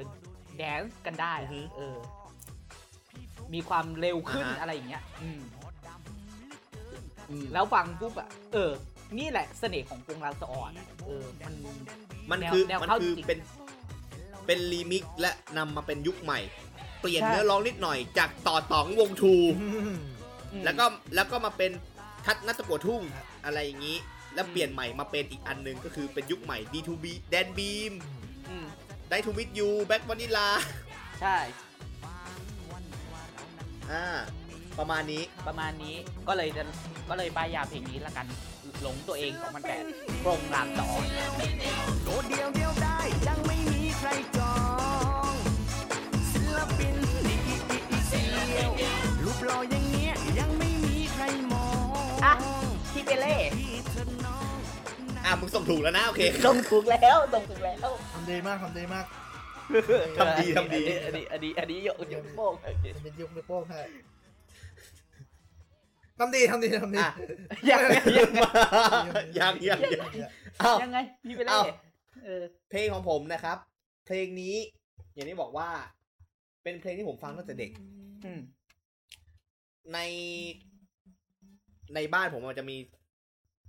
[0.57, 1.97] dance กันได้อะเออ
[3.55, 5.41] มีความเร็วขึ้นอะไรอย่างเงี้ย อืม
[7.53, 8.71] แล้วฟังปุ๊บอะ เออ
[9.19, 11.55] นี่แหละเสน่ห์ของกรุงลางสะอ่อนอะเออ มัน
[12.31, 13.39] มันแนวคือแนวมันเข้าคือจริง เป็น
[14.47, 16.41] เป็นรีมิกซ์และนำมาเป็นยุคใหม่
[17.01, 19.97] เปลี่ยนใช่เนื้อร้องนิดหน่อยจากต่อตองวงทูอืม
[20.65, 20.85] แล้วก็
[21.15, 21.71] แล้วก็มาเป็น
[22.27, 23.03] ทัดนัตะกัวทุ่ง
[23.45, 23.99] อะไรอย่างนี้
[24.35, 27.93] แล้วเปลี่ยนใหม่มาเป็นอีกอันหนึงก็คือเป็นยุคใหม่ D2B แดนบีม
[28.49, 28.67] อืม
[29.11, 30.49] ได้ทูมิดยูแบ็กวานิลา
[31.21, 31.37] ใช่
[33.93, 34.05] อ่า
[34.79, 35.97] ประมาณนี้ประมาณนี้
[36.29, 36.63] ก็เลยจะ
[37.09, 38.27] ก็เลยป้ายยาเพลงนี้ละกัน
[38.83, 39.33] หลงตัวเอง
[39.77, 41.01] 2008โปรงรามสอง
[42.05, 44.09] โดดเดียวเดียวได้ยังไม่มีใคร
[44.39, 44.57] จอ
[45.31, 45.58] งศิ
[46.57, 47.55] ลปินดีดี
[48.49, 48.71] เดียว
[49.25, 51.67] รูปหล่ออย่างเงี้ยยังไม่มีใครมอ
[52.07, 52.33] งอะ
[52.93, 54.57] พี่เปเล่ที่เธอน้อง
[55.25, 59.07] อะมึงส่งถูกแล้วนะ โอเคตรงถูกแล้วตรงถูกแล้วทำดีมากทำดีมาก
[60.19, 62.53] ทำดีทำดีอันนี้อันนี้อันนี้ยกยกโป้ง
[63.03, 63.81] เป็นยุคในวโป้งให้
[66.19, 67.11] ทำดีทำดีทำดีอะ
[67.71, 68.51] ยังไงยังมา
[69.39, 70.09] ยังยังยัง
[70.63, 71.63] อ้าวยังไงพี่เปเล่เอ้า
[72.25, 73.59] เออเพลงของผมนะครับ
[74.07, 74.57] เพลงนี้
[75.15, 75.69] อย่างที่บอกว่า
[76.69, 77.71] เป็นเพลงที่ผมฟังตั้งแต่เด็ก
[78.25, 78.41] อืม
[79.93, 79.99] ใน
[81.95, 82.77] ในบ้านผมมันจะมี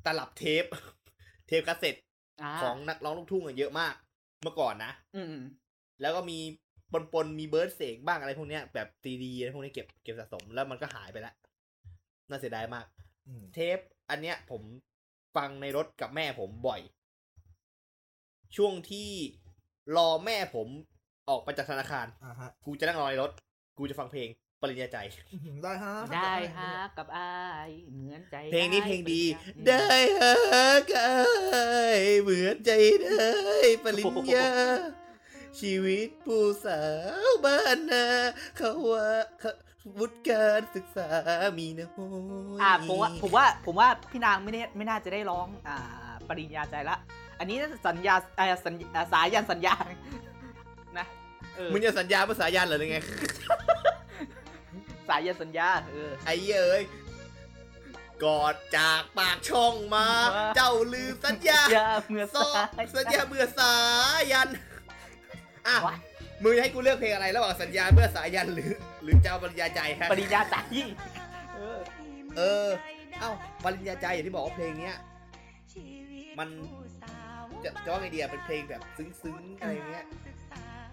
[0.06, 0.66] ตลับเทป
[1.48, 1.96] เทปคาสเซ็ต
[2.42, 3.94] อ่าของนักร้องลูกทุ่งอะเยอะมาก
[4.42, 5.36] เมื่อก่อนนะอืม
[6.02, 6.40] แล้วก็มี
[6.94, 11.36] ปนปนๆมีเบิร์ดเสกบ้างอะไรพวกเนี้ยแบบซีดีอะไรพวกนี้เก็บเก็บสะสมแล้วมันก็หายไปแล้ว
[12.30, 12.86] น่าเสียดายมาก
[13.54, 14.62] เทป อันเนี้ย ผม
[15.36, 16.82] ฟังในรถกับแม่ผมบ่อย
[18.56, 19.10] ช่วงที่
[19.98, 20.68] รอแม่ผม
[21.30, 23.32] ออกไปจากธนาคารอ่าฮะกูจะนั่งรอในรถ
[23.78, 24.30] กูจะฟังเพลง
[24.62, 24.98] ปริญญาใจ
[25.64, 27.34] ได้ฮะ ได้ฮะ กับอา
[27.68, 29.24] ยเหมือนใจ เพลงนี้เพลงดี
[29.68, 30.36] ได้ได้ฮะ
[30.94, 31.14] กา
[31.98, 32.72] ยเหมือนใจ
[33.04, 33.30] ได้
[33.84, 34.50] ปริญญา
[35.60, 36.82] ชีวิตผู้สา
[37.28, 38.06] วบ้านนา
[38.58, 39.08] เขาว่า
[39.40, 39.52] เขา
[39.98, 41.10] วุฒิการศึกษา
[41.58, 41.88] มีน้อ
[42.58, 45.78] ยอ่าผมว่าผมว่าผมว่าพี่นางไม่ได้ไม่น่าจะได้ร้อง อ่า
[46.30, 46.98] ปริญญาใจละ
[47.40, 50.29] อันนี้น่าจะสัญญาอ่าสัญอ่าสายันสัญญานะเออ
[51.72, 53.00] มึงจะสัญญาภาษายันเหรอหรือไง
[55.10, 56.84] สายันสัญญาเออ ไอ้เหี้ยเอ้ย
[58.24, 63.74] กอดจากปากช่องมาว่าเจ้าลืมสัญญาอย่าเมื่อซอสายสัญญาเมื่อสา
[64.32, 64.50] ยัน
[65.68, 65.96] อะวะ
[66.44, 68.72] มึงจะให้กูเลือกเพลงอะไรระหว่างสัญญาเมื่อสายันหรือ
[69.04, 70.56] หรือเจ้าปริญญาใจฮะปริญญาใจ
[71.56, 71.80] เออ
[72.38, 72.68] เออ
[73.20, 73.32] เอ้า
[73.64, 74.96] ปริญญาใจอย่างที่บอกว่าเพลงเนี้ย
[76.40, 76.50] มัน
[77.64, 80.06] จะจะว่าไงดีอะเป็นเพลงแบบซึ้งๆอะไรเงี้ย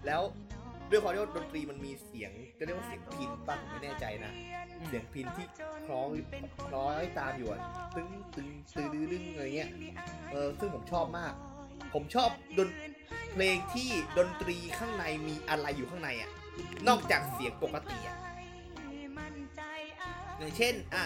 [0.05, 0.21] แล้ว
[0.89, 4.31] ด้วยความที่ว่าดนตรีมันมีเสียงจะเรียกว่าเสียงพินป่ะผมไม่แน่ใจนะ
[4.87, 5.47] เสียงพินที่
[5.85, 6.09] คล้อง
[6.67, 7.61] คล้อยตามอยู่อะ
[7.95, 9.71] ตึ้งตึงตื้อดื้อดึงอะไรเงี้ย
[10.31, 11.33] เออซึ่งผมชอบมาก
[11.93, 12.69] ผมชอบดน
[13.33, 16.31] เพลงที่ดนตรีข้างในมีอะไรอยู่ข้างในอะ
[16.87, 18.17] นอกจากเสียงปกติอะ
[20.37, 21.05] อย่างเช่นอะ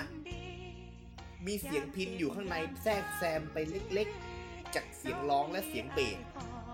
[1.47, 3.57] มีเสียงพินอยู่ข้างในแทรกแซมไป
[3.93, 6.19] เล็กๆ จากเสียงร้องและเสียงเบส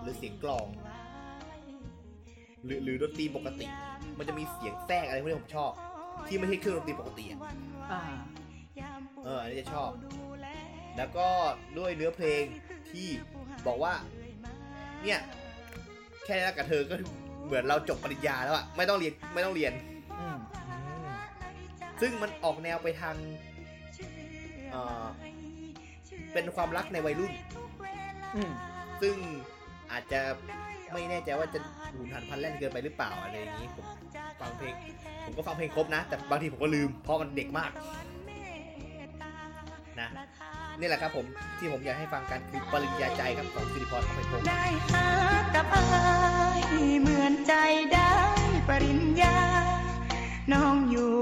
[0.00, 0.66] หรือเสียงกลอง
[2.64, 3.66] หรือหรือดนตรีปกติ
[4.18, 5.72] มันจะมีเสียงแทรกอะไรพวกนี้ผมชอบ
[6.28, 7.40] ที่ไม่ใช่เครื่องดนตรีปกติอะ
[7.92, 8.00] อ่า
[9.24, 9.90] เอออันนี้จะชอบ
[10.96, 11.28] แล้วก็
[11.78, 12.42] ด้วยเนื้อเพลง
[12.90, 13.08] ที่
[13.66, 13.94] บอกว่า
[15.02, 15.20] เนี่ย
[16.24, 16.94] แค่รักกับเธอก็
[17.46, 19.72] เหมือนเราจบปริญญาแล้วอะไม่ต้องเรียนไม่ต้องเรียน
[20.20, 20.38] อืม
[22.00, 23.16] ซึ่งมันออกแนวไปทาง
[24.70, 25.06] เอ่อ
[26.32, 27.32] เป็นความรักในวัยรุ่น
[28.36, 28.52] อืม
[29.02, 29.14] ซึ่ง
[29.92, 30.20] อาจจะ
[30.92, 31.58] ไม่แน่ใจว่าจะ
[31.94, 33.86] หูนหันพันแล่นเกินไปหรือเปล่าอะไรอย่างนี้ผม
[34.40, 34.74] ฟังเพลง
[35.24, 37.70] ผมก็ฟังเพลงครบนะ แต่บางทีผมก็ลืมเพราะมันเด็กมาก
[40.00, 40.08] นะ
[40.80, 41.26] นี่แหละครับผม
[41.58, 45.06] ที่ผมอยากให้ฟังกันคือปริญญาใจครับของสิริพรคำไพพงศ์ได้หา
[45.54, 45.84] กับอา
[46.60, 46.62] ย
[47.00, 47.54] เหมือนใจ
[47.92, 48.12] ได้
[48.68, 49.36] ปริญญา
[50.52, 51.17] น้องอยู่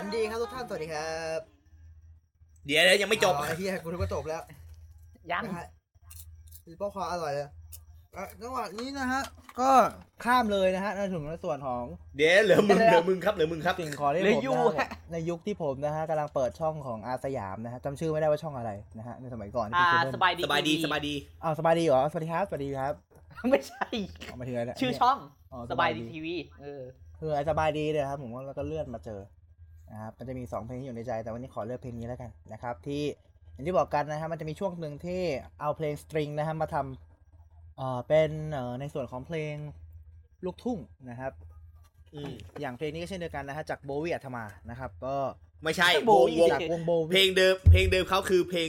[0.04, 1.40] ันดีครับทุกท่าน สวัสดีครับ
[2.66, 4.42] เดี๋ยวเดี๋ยวยังไม่จบอ๋อไอ้เหี้ยกูนึกว่าจบแล้ว
[5.32, 5.66] ยังนะฮะ
[6.66, 7.46] มีป๊อกคออร่อยเลย
[8.16, 9.22] อะจังหวะนี้นะฮะ
[9.60, 9.70] ก็
[10.24, 11.84] ข้ามเลยนะฮะในถึงในส่วนของ
[12.16, 22.92] เดี๋ยวเหลือมึงเหลือมึงครับเหลือมึงครับ สิ่งของที่เหลืผอมอยู่นะฮะในยุคที่ผมนะฮะกำลังเปิดช่องของอาสยามนะฮะจำชื่อไม่ได้ว่าช่องอะไรนะฮะในสมัยก่อนที่อ่าเป็นเคเบิลสบายดีสบายดีสบายดี อ้าวสบายดีเหรอสวัสดีครับสวัสดีครับ
[23.50, 23.86] ไม่ใช่
[24.26, 25.18] เอามาถึงอะไรเนี่ยชื่อช่อง
[25.52, 26.82] อ๋อสบายดีทีวีเออ
[27.20, 29.20] คือไอ้สบายดีเนี่ยครับผมว่าเราก็เลื่อนมาเจอ
[29.92, 33.02] นะครับมันจะมีสองเพลงที่อยู่ในใจแต่วันนี้ขอเลือกเพลงนี้แล้วกันนะครับที่
[33.52, 35.22] อย่างที่บอกกันนะฮะมันจะมีช่วงหนึ่งที่
[35.60, 39.54] เอาเพลงสตริงนะฮะมาทำเอ่อเป็นเอ่อในส่วนของเพลง
[40.44, 40.78] ลูกทุ่ง
[41.10, 41.32] นะครับ
[42.14, 45.16] อืมอย่างเพลงนี้ก็เช่นเดียวกันนะฮะจากโบวี่อัธมานะครับ ก็
[45.62, 48.68] ไม่ใช่โบวงวี่วงจากวงโบเพลวี่งเดิมเพลงเดิมเขาคือเพลง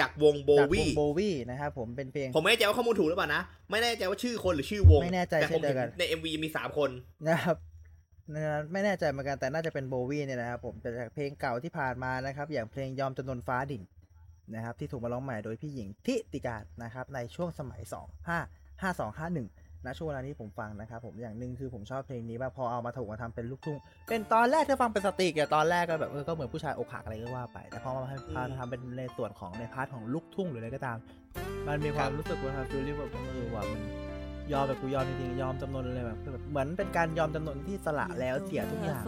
[0.00, 6.90] จากวงโบจากววี่งโบวี่นะครับผมเป็นเพลงผมไม่แน่ใจว่าข้อมูลถูกหรือเปล่านะ ไม่แน่ใจว่าชื่อคนหรือชื่อวงไม่แน่ใจแต่ผมเช่นเดีเห็ยวกันนใน MV มีสามคน
[7.28, 7.75] นะครับนะ
[8.72, 13.82] ไม่แน่ใจเหมือนกันแต่น่าจะเป็นโบวี่เนี่ยนะครับผมแต่จากเพลงเก่าที่ผ่านมานะครับ อย่างเพลงยอมจำนนฟ้าดิ่ง
[14.54, 28.02] นะครับ ที่ถูกมาร้องใหม่โดยพี่หญิงธิติกานต์นะครับ ในช่วงสมัย 2 5 5 2 5 1ณช่วงเวลานี้ผมฟังนะครับ ผมอย่างหนึ่งคือผมชอบเพลงนี้มากพอเอามาถูกมาทำเป็นลูกทุ่งเป็นตอนแรกที่ฟังเป็นสตริงอะตอนแรกก็แบบเออก็เหมือนผู้ชายอกหักอะไรก็ว่าไป แต่พอมา
[28.34, 30.98] พาทำเป็นในส่วนของใน part ของลูกทุ่งหรืออะไรก็ตาม
[31.68, 33.82] มันมีความรู้สึกว่า feeling แบบเออว่ามัน
[34.52, 39.02] ยอมแบบกูยอมจริงๆยอมจำนนเลยแบบแบบเหมือนเป็นการยอมจำนนที่สละแล้วเสียทุกอย่าง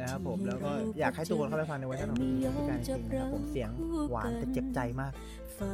[0.00, 0.70] นะครับผมแล้วก็
[1.00, 2.32] อยากให้ทุกคนเข้าไปฟังในเวอร์ชันของพี่
[2.68, 3.70] การจริงๆนะครับผมเสียง
[4.10, 5.12] หวานแต่เจ็บใจมาก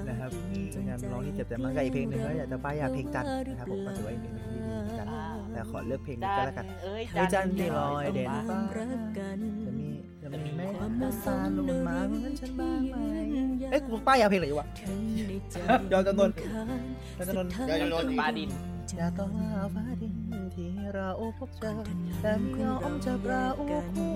[0.09, 0.31] นะครับ
[0.73, 5.07] เป็นงานร้องที่เจ็บใจมากกับอีกเพลงหนึ่งก็อยากจะป้ายยาเพลงจันนะครับผมก็ถือว่าอีกเพลงนึงที่ดีกัน
[5.53, 7.03] แต่ขอเลือกเพลงนี้จัก็นแล้วกันเอ้ย
[7.35, 8.59] จันที่ลอยเด่นฟ้า
[9.67, 9.89] จะมี
[10.23, 12.97] จะมีไหมน้ำตาลงมาเหมือนฉันบ้างไหม
[13.71, 14.67] เอ้ยกูป้ายยาเพลงอะไรวะ
[15.93, 16.31] ยอมจำนวน
[17.19, 18.51] ยอมจำนวนยอมจำนวนฟ้าดิน
[18.97, 20.17] อย่าต่อว่าฟ้าดิน
[20.55, 21.73] ที่เราพบเจอ
[22.21, 23.47] แต่ไม่ยอมจะเรา
[23.95, 24.15] คู่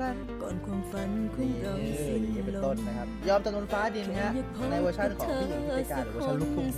[0.00, 4.30] กันก่อนความฝันของเรานี่สิ้นนี่เป็นลต้นมนะครับยอมจำนวนฟ้าดินฮะ
[4.70, 6.68] ในเวอร์ชันของพี่หญิงพิการหรือเวอร์ชันลูกทุ่ง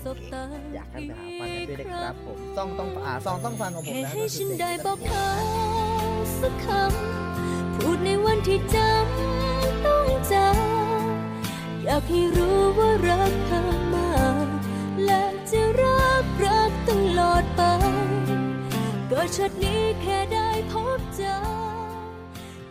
[0.74, 5.28] อยากให้ไปหาฟังกันด้วยนะครับผมซองต้องอ่าซองต้องฟังของผมแค่นะให้ฉันได้บอกเธอ
[6.40, 10.48] สักคำพูดในวันที่จำต้องจา
[11.84, 13.62] อยากให้รู้ว่ารักเธอ
[13.94, 14.10] มา
[14.44, 14.46] ก
[15.06, 15.37] และจะรักรักต
[17.18, 17.62] ลอดไป
[19.10, 21.36] ก็ชาตินี้แค่ได้พบเจอ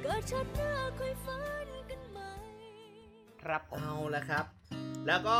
[0.03, 2.31] ก็ชาติหน้าค่อยฝันกันใหม่
[3.43, 4.45] ครับผมเอาละครับ
[5.07, 5.39] แล้วก็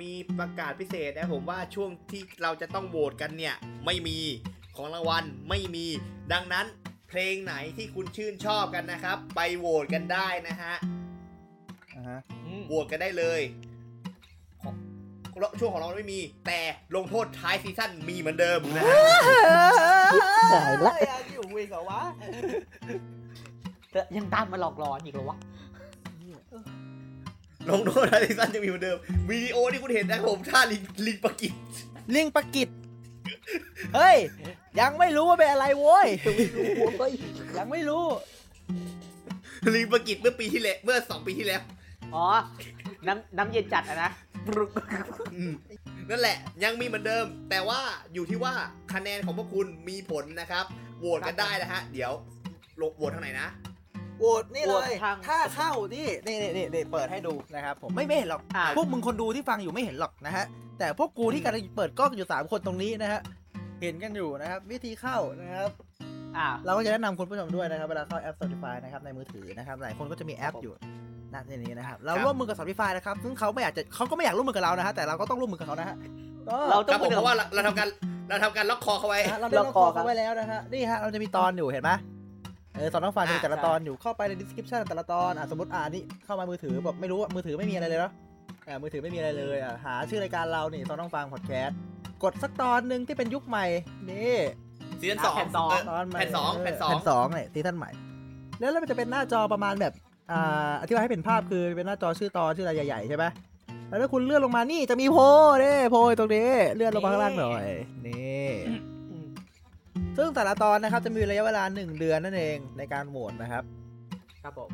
[0.00, 3.54] มีประกาศพิเศษนะผมว่าช่วงที่เราจะต้องโหวตกันเนี่ย
[3.86, 4.18] ไม่มี
[4.76, 5.86] ของรางวัลไม่มี
[6.32, 6.66] ดังนั้น
[7.08, 10.74] เพลงไหนที่คุณชื่นชอบกันนะครับ ไปโหวตกันได้นะฮะ
[11.96, 12.18] อ่าฮะ
[12.66, 13.65] โหวตกันได้เลยของ
[15.60, 16.60] ช่วงของเราไม่มี แต่
[16.96, 18.94] ลงโทษท้ายซีซั่นมีเหมือนเดิมนะฮะ
[20.54, 22.00] ตายละยังอยู่อีกเหรอวะ
[24.16, 25.38] ยังตามมาหลอกหลอนอีกเหรอวะ
[27.70, 28.98] ลงโทษท้ายซีซั่นจะมีเหมือนเดิม
[29.30, 31.52] วิดีโอที่คุณเห็นนะครับผมท่าลิงลิงปะกิจ
[32.14, 32.68] ลิงปะกิด
[33.94, 34.16] เฮ้ย
[34.80, 36.08] ยังไม่รู้ว่าเป็นอะไรโว้ย
[37.58, 38.04] ยังไม่รู้
[39.74, 41.62] ลิงปะกิจเมื่อปีที่แล้วเมื่อสองปีที่แล้ว
[42.14, 42.24] อ๋อ
[43.06, 44.25] น้ำน้ำเย็นจัดอะนะอืม
[46.10, 47.80] นั่นแหละ ยังมีเหมือนเดิม แต่ว่า
[48.14, 48.54] อยู่ที่ว่า
[48.92, 50.64] คะแนนของพวกคุณมีผลนะครับ
[51.00, 52.12] โหวตกันได้นะฮะ เดี๋ยว
[52.80, 53.48] ลงโหวตทางไหนนะ
[54.18, 60.44] โหวตนี่โหเลวตย ทาง ถ้าเข้านี่นี่นี่นี่นี่เปิดให้ดูนะครับผมไม่ไม่เห็นหรอก อ่า พวกมึงคนดูที่ฟังอยู่ไม่เห็นหรอกนะฮะ
[60.78, 63.20] แต่พวกกูที่กำลังเปิดกล้องอยู่สามคนตรงนี้นะฮะ
[63.82, 65.70] เห็นกันอยู่นะครับ วิธีเข้านะครับ
[66.36, 70.72] อ่า เราก็จะแนะนำคุณผู้ชมด้วยนะครับ เวลาเข้าแอป Spotify นะครับในมือถือนะครับ หลายคนก็จะมีแอปอยู่
[71.34, 75.96] ณที่นี้นะครับ เราครับร่วมมือกับ Spotify นะครับ ซึ่งเขาไม่อยากจะเขาก็ไม่อยากร่วมมือกับเรานะฮะ แต่เราก็ต้องร่วมมือกับเขานะฮะ
[76.48, 77.88] ก็เราคต้อรังบผมเพราะว่าเราเราทำการ
[78.28, 81.90] เราทำการล็อกคอเขาไว้นะฮะเราได้ล็อกคอเขาไว้แล้วนะฮะ นี่ฮะ เราจะมีตอนอยู่เห็นไหม
[82.74, 88.12] เออสอนต้องฟังจะมีแต่ละตอนอยู่เข้าไปใน description แต่ละตอนอะสมมติอ่านี่เข้ามามือถือแบบไม่รู้ว่ามือถือไม่มีอะไรเลยเนาะ
[88.66, 91.76] อ่ามือถือไม่มีอะไรเลยอะหาชื่อรายการเรานี่ตอนต้องฟังพอดแคสต์
[92.22, 93.66] กดสักตอนหนึ่งที่เป็นยุคใหม่
[94.10, 94.36] นี่
[95.00, 97.90] season สองแผ่นสองเออตอนใหม่แผ่นสองแผ่นสองแผ่นสองเนี่ย season ใหม่
[98.58, 99.92] แล้วแล้วมันจะเป็นหน้าจอประมาณแบบ
[100.30, 103.24] อ่าอธิบายให้เป็นภาพคือเป็นหน้าจอชื่อตอนชื่ออะไรใหญ่ๆใช่ไหม
[103.88, 105.22] แล้วถ้าคุณเลื่อนลงมานี่จะมีโพล
[105.60, 107.64] เด้โพลอยู่ตรงนี้เลื่อนลงมาข้างล่างหน่อย
[108.06, 108.46] นี่
[109.10, 109.28] อืม
[110.16, 113.64] ซึ่งแต่ละตอนนะครับจะมีระยะเวลา1เดือนนั่นเองในการโหวตนะครับ
[114.42, 114.70] ครับผม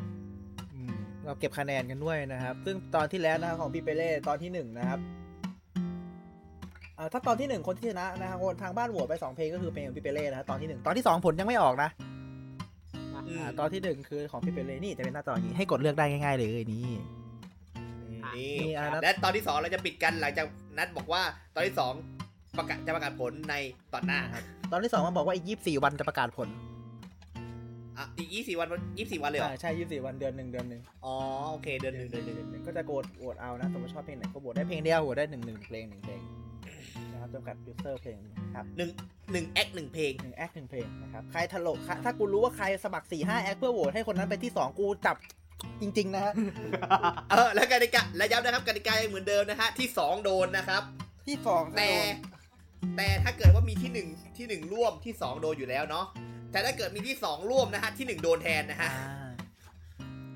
[0.73, 4.99] อืมเราเก็บคะแนนกันด้วยนะครับ ซึ่งตอนที่แล้วนะครับของพี่เปเล่ตอนที่หนึ่งนะครับ
[6.97, 12.12] อ่าถ้าตอนที่หนึ่งคนที่ชนะนะครับคนทางบ้านโหวตไปสองเพลงก็คือเพลงของพี่เปเล่นะครับตอนที่หนึ่งตอนที่สองผลยังไม่ออกนะอืมอ่า
[13.59, 16.95] ตอนที่หนึ่งคือของพี่เปเล่นี่จะเป็นหน้าจออย่างนี้ให้กดเลือกได้ง่าย ๆ เลยนี่นี่
[18.37, 20.45] นี่อะนะและตอนที่สองเราจะปิดกันหลังจาก
[20.77, 21.21] นัดบอกว่า
[21.55, 21.93] ตอนที่สอง
[22.57, 23.55] ประกาศจะประกาศผลใน
[23.93, 26.49] ตอนหน้านะครับตอนที่สองมันบอกว่าอีกยี่สี่วันจะประกาศผล
[27.97, 28.67] อะอีกยี่สี่วัน
[28.97, 31.15] ยี่สี่วันเลยเหรอใช่ยี่สี่วันเดือนหนึ่งเดือนหนึ่งอ๋อ
[31.51, 36.19] โอเคเดือนหนึ่งเดือนหนึ่งหนึ่งก็จะโกดโหวตเอานะสมมติชอบเพลงไหนก็โหวตได้เพลงเดียวโหวตได้หนึ่งหนึ่งเพลงหนึ่งเพลง
[37.11, 38.89] นะครับจำกัด user เพลงนะครับหนึ่ง
[39.31, 45.17] หนึ่ง acc หนึ่งเพลงหนึ่ง acc หนึ่งเพลงนะครับใครถลกถ้ากูรู้ว่าใครสมัครสี่ห้า acc เพื่อโหวตให้คนนั้นไปที่2กูจับ
[45.81, 46.33] จริง ๆ นะฮะ
[47.31, 50.83] เออแล้วกติกาและย้ำนะครับกติกายังเหมือนเดิมนะฮะที่สองโดนนะครับ
[51.27, 51.89] ที่สองแต่
[52.97, 56.05] แต่ถ้าเกิดว่ามีที่หนึ่งที่หนึ่งร่วมที่สองโดนอยู่แล้วเนาะ
[56.51, 58.89] แต่ถ้าเกิดมีที่สองร่วมนะฮะที่หนึ่งโดนแทนนะฮะ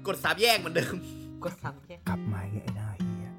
[0.07, 0.95] กดสามแยกเหมือนเดิม
[1.43, 3.29] กดซ้ำแค่กลับมาไอ้หน้าเฮีย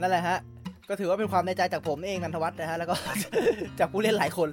[0.00, 0.38] นั่นแหละฮะ
[0.90, 2.94] ก็ถือว่าเป็นความในใจจากผมเองนันทวัฒน์นะฮะแล้วก็
[3.80, 4.48] จากผู้เล่นหลายคน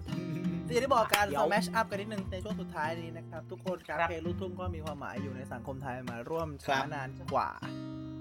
[0.67, 7.49] ที่ได้บอกการเดี๋ยวสแมชอัพกันนิดนึงในช่วงสุดท้ายนี้นะครับ ทุกคนการเพลงลูกทุ่งก็มีความหมายอยู่ในสังคมไทยมาร่วมช้านานกว่า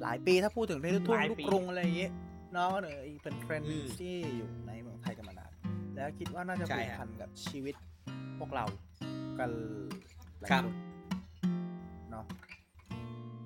[0.03, 2.13] หลายปีถ้าพูดถึงเพลงลูกทุ่งหลายลูกปีกรุงอะไรอย่างเงี้ย
[2.57, 5.51] น้องเนี่ยเป็นเทรนด์อืมที่อยู่ในเมืองไทยกันมานาน
[5.95, 7.75] แล้วคิดว่าน่าจะใช่ผูกฮะพันกับชีวิต
[8.39, 8.65] พวกเรา
[9.39, 9.51] กัน
[10.41, 10.75] หลายครับคน
[12.11, 12.25] เนาะ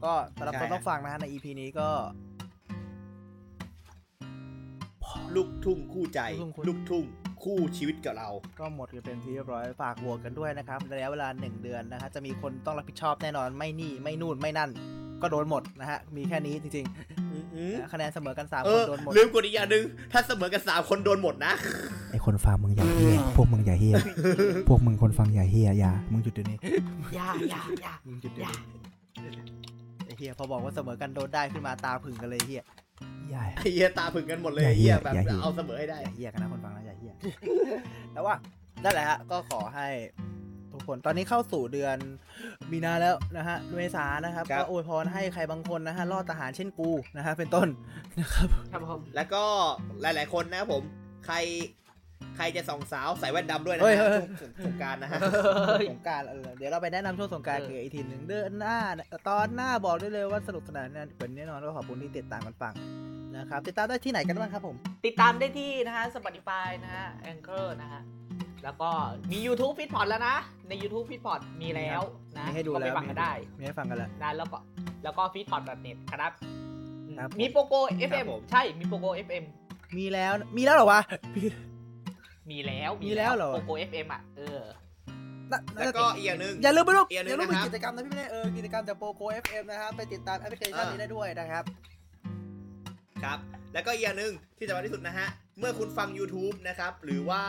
[0.04, 1.88] ก็สำหรับใช่คนฮะต้องฟังนะฮะใน EP นี้ก็
[2.29, 2.29] พอ
[5.36, 7.04] ลูกทุ่งคู่ใจลูกทุ่งคู่ลูกทุ่ง
[7.44, 8.28] คู่ชีวิตกับเรา
[8.60, 14.70] ก็หมดกันเป็นที่เรียบร้อยฝากโหวตกันด้วยนะครับระยะเวลาหนึ่งเดือนนะฮะจะมีคนต้องรับผิดชอบแน่นอนไม่นี่ไม่นู่นไม่นั่น
[15.22, 16.86] ก็โดนหมดนะฮะมีแค่นี้จริง
[17.32, 21.52] อืมๆนะคะแนนเสมอกันสามเอคนอโดนหมดลืมกดอีกอย่างหนึ่งถ้าเสมอกันสามคนโดนหมดนะ
[22.10, 23.94] ไอคนฟังมึงอย่าเฮียพวกมึงอย่าเฮีย
[24.68, 26.58] พวกมึงคนฟังอย่าเฮียอย่ามึงหยุดเดี๋ยวนี้
[27.14, 28.58] อย่าอย่าอย่ามึงหยุดเดี๋ยวนี้
[30.06, 32.62] ไอเฮียพอบอกว่าเสมอกันโดนได้ขึ้นมาตาผึ่งกันเลยเฮีย
[33.30, 37.12] อย่าไอ้เฮียตาผึ่งกันหมดเลยอย่าเฮียเหี้ยแบบอย่าเหี้ยเอาเสมอให้ได้อย่าเฮียกันนะคนฟังนะอย่าเฮีย
[38.12, 38.34] แต่ว่า
[38.84, 39.88] นั่นแหละฮะก็ขอให้
[40.72, 41.96] ทุกคนตอนนี้เข้าสู่เดือน
[42.72, 47.68] มีนาแล้วนะฮะเมษานะครับครับก็อวยพรให้ใครบางคนนะฮะรอดทหารเช่นกูนะฮะเป็นต้น
[48.20, 49.44] นะครับครับผมแล้วก็
[50.02, 50.82] หลาย ๆ คนนะครับผม
[51.26, 51.36] ใคร
[52.36, 55.18] ใครจะส่องสาวใส่แว่นดำด้วยนะเฮ้ยฮะเฮ้ยช่วงสงกรารนะฮะ
[55.90, 58.76] สงกรารเออเดี๋ยวเราไปแนะนำช่วงสงกรารเออเกี่ยวกับอีกทีหนึ่งเดือนหน้า
[59.28, 62.74] ตอนหน้าบอกได้เลยว่าสนุกสนานแน่นแน่นอนก็ขอบคุณที่ติดตามกันฟัง
[63.40, 64.76] นะครับ ติดตามได้ที่ไหนกันบ้างครับผม
[65.06, 68.02] ติดตามได้ที่นะฮะ Spotify นะฮะ Anchor นะฮะ
[68.64, 68.90] แล้วก็
[69.32, 70.36] มี YouTube f e e d p o d แล้วนะ
[70.68, 72.00] ใน YouTube f e e d p o d มีแล้ว
[72.38, 74.58] นะมีให้ดูก็แล้ไปวฟังกันได้มีให้ฟังกันแล้ว นะแล้วก็
[75.04, 76.32] แล้วก็ f e e d p o d net ครับ
[77.18, 79.44] ครับมีโปโก ครั FM บผม ใช่มีโปโก FM
[79.98, 81.00] มีแล้วมีแล้วเหรอวะ
[82.50, 84.60] มีแล้วมีแล้วเหรอ โปโก FM อะเออ
[85.52, 91.64] น่ะแล้วก็อีกอย่างหนึ่ง อย่าลืมไปลูกอีกอย่างหนึ่อย่างลืมมีนะครับกิจกรรมนะพี่ไม่ได้เออกิจกรรมจากโปโก FM นะครับไปติดตามแอปพลิเคชันอ่านี้นี้ได้ด้วยนะครับ
[93.24, 93.38] ครับ
[93.72, 95.28] แล้วก็อีกอย่างหนึ่งที่สำคัญที่สุดนะฮะ
[95.58, 97.42] เมื่อคุณฟัง YouTube นะครับ หรือว่า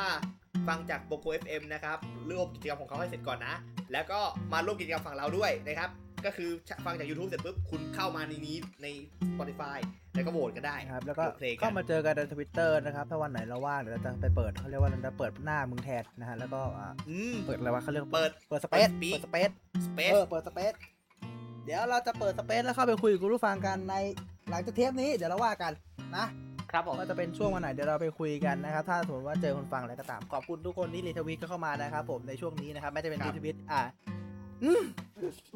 [0.67, 1.97] ฟังจากโปโก FM นะครับ
[2.29, 3.55] ร่วมกิจกรรมของเขาให้เสร็จก่อนนะ
[3.93, 4.19] แล้วก็
[4.53, 5.89] มาร่วมกิจกรรมฝั่งเราด้วยนะครับ
[6.25, 6.49] ก็คือ
[6.85, 8.87] ฟังจาก YouTube เสร็จปุ๊บคุณเข้ามาในนี้ใน
[9.31, 9.77] Spotify
[10.13, 19.49] แล้วก็โหวตกันได้นะครับ แล้วก็โหวตเพลงก็มาเจอกันในทวิตเตอร์นะครับ ถ้าวันไหนเราว่างเดี๋ยวเราจะไปเปิดเขาเรียกว่าเราจะเปิดหน้ามึงแทนนะฮะ แล้วก็อ่าอืมเปิดอะไรวะเขาเรียกเปิด เปิดสเปซเปิเปิดดสเปซ
[19.85, 20.73] Space เออเปิดสเปซ
[21.65, 23.95] เดี๋ยวเราจะเปิดสเปซแล้วเข้าไปคุยกับคุณผู้ฟังกันใน
[24.51, 25.71] หลังจากเทปนี้เดี๋ยวเราว่ากัน
[26.15, 26.25] นะ
[26.71, 33.81] ครับผมว่าจะเป็นช่วงวันไหนเดี๋ยวเราไปคุยกันนะครับ ถ้าสมมติว่าเจอคนฟังอะไรก็ตาม ขอบคุณทุกคนที่ retweet ก็เข้ามานะครับผมในช่วงนี้นะครับไม่จะเป็นครับ retweet อ่า
[34.63, 34.81] อืม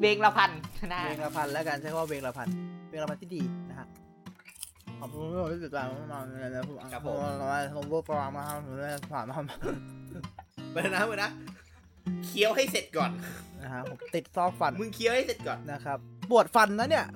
[0.00, 0.50] เบงละพัน
[0.92, 2.48] นะเวงละพันแล้วกันใช้คำว่าเวงละพัน
[2.88, 3.86] เวงละพันที่ดีนะฮะ
[5.00, 7.16] ขอบคุณทุกคนที่ติดตามมาเลยนะผมครับผม
[7.76, 9.36] ผมก็ฟังมาครับผมได้ผ่านมา
[10.72, 11.30] ไปนะไปนะ
[12.24, 13.10] เคี้ยวให้เสร็จก่อน
[13.62, 15.98] นะฮะผมติดซอกฟันมึงเคี้ยวให้เสร็จก่อนนะครับ
[16.30, 17.06] ปวดฟันนะเนี่ย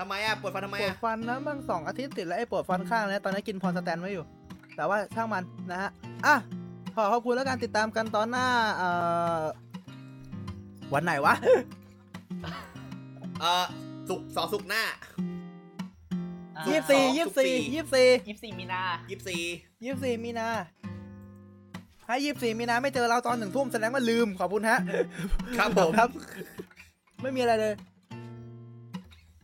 [0.00, 4.24] ทำไมอะปวดฟันทำไมปวดอะฟันนะบางสองอาทิตย์ติดแล้วไอ้ปวดฟันข้างแล้วตอนนี้กินพรสแตนไว้อยู่
[4.76, 5.90] แต่ว่าช่างมันนะฮะ
[6.26, 6.34] อะ
[6.94, 8.88] ขอขอบคุณแล้วกันติดตามกันตอนหน้าเอ่
[9.40, 9.40] อ
[10.94, 11.34] วันไหนวะ
[13.40, 13.66] เอ่อ
[14.08, 14.82] สุกร์สองสุกร์หน้า
[16.68, 19.42] ยี่สิบสี่ยี่สิบสี่ยี่สิบสี่ยี่สิบสี่มีนายี่สิบสี่
[19.84, 20.48] ยี่สิบสี่มีนา
[22.06, 24.78] ถ้ายี่สิบสี่มีนาไม่เจอเราตอนหนึ่งทุ่มแสดงว่าลืมขอบคุณฮะ
[25.58, 26.10] ครับผม ครับ
[27.22, 27.74] ไม่มีอะไรเลย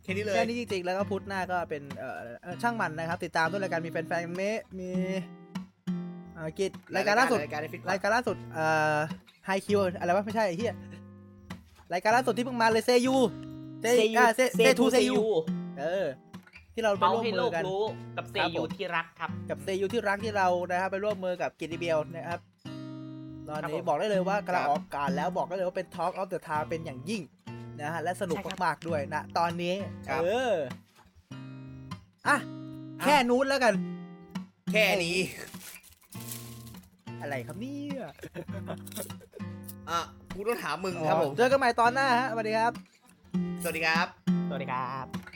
[0.06, 4.90] แค่นี้เลยแค่นี้จริงๆ แล้วก็พุธหน้าก็เป็นเอ่อเอ่อช่างมันนะครับ ติดตามด้วยรายการมีแฟนๆเมะมี
[6.34, 8.96] เอ่อกิจรายการล่าสุดรายการในฟิตรายการล่าสุดเอ่อ
[9.46, 10.74] ไฮคิวอะไรวะไม่ใช่ไอ้เหี้ย
[11.92, 13.16] รายการล่าสุดที่เพิ่งมาเลยเซยู
[13.82, 13.86] เซ
[14.18, 15.16] อ่าเซเซทูเซยู
[15.80, 16.06] เออ
[16.74, 17.84] ที่เราไปเมาร่วมให้มืโลอกกันรู้
[18.16, 22.40] กับเซครับยูผมที่รักครับ กับเซยูที่รักที่เรานะครับไปร่วมมือกับกิตติเบลนะครับ
[23.48, 27.22] ตอนครับนี้ผมบอกได้เลยว่ากำลังออกอากาศแล้วบอกได้เลยว่าเป็น Talk of the Town เป็นอย่างยิ่ง
[27.80, 29.74] นะฮะและสนุกใช่ครับมากๆด้วยนะตอนนี้
[30.08, 30.54] ครับเออ
[32.28, 32.36] อะ
[33.02, 33.74] แค่นู้นแล้วกัน
[34.72, 35.18] แค่นี้
[37.20, 38.04] อะไรครับเนี่ย
[39.90, 40.00] อะ
[40.34, 42.72] กูต้องถามมึงครับผมเจอกันใหม่ตอนหน้าฮะสวัสดีครับ
[43.62, 44.06] สวัสดีครับ
[44.48, 45.35] สวัสดีครับ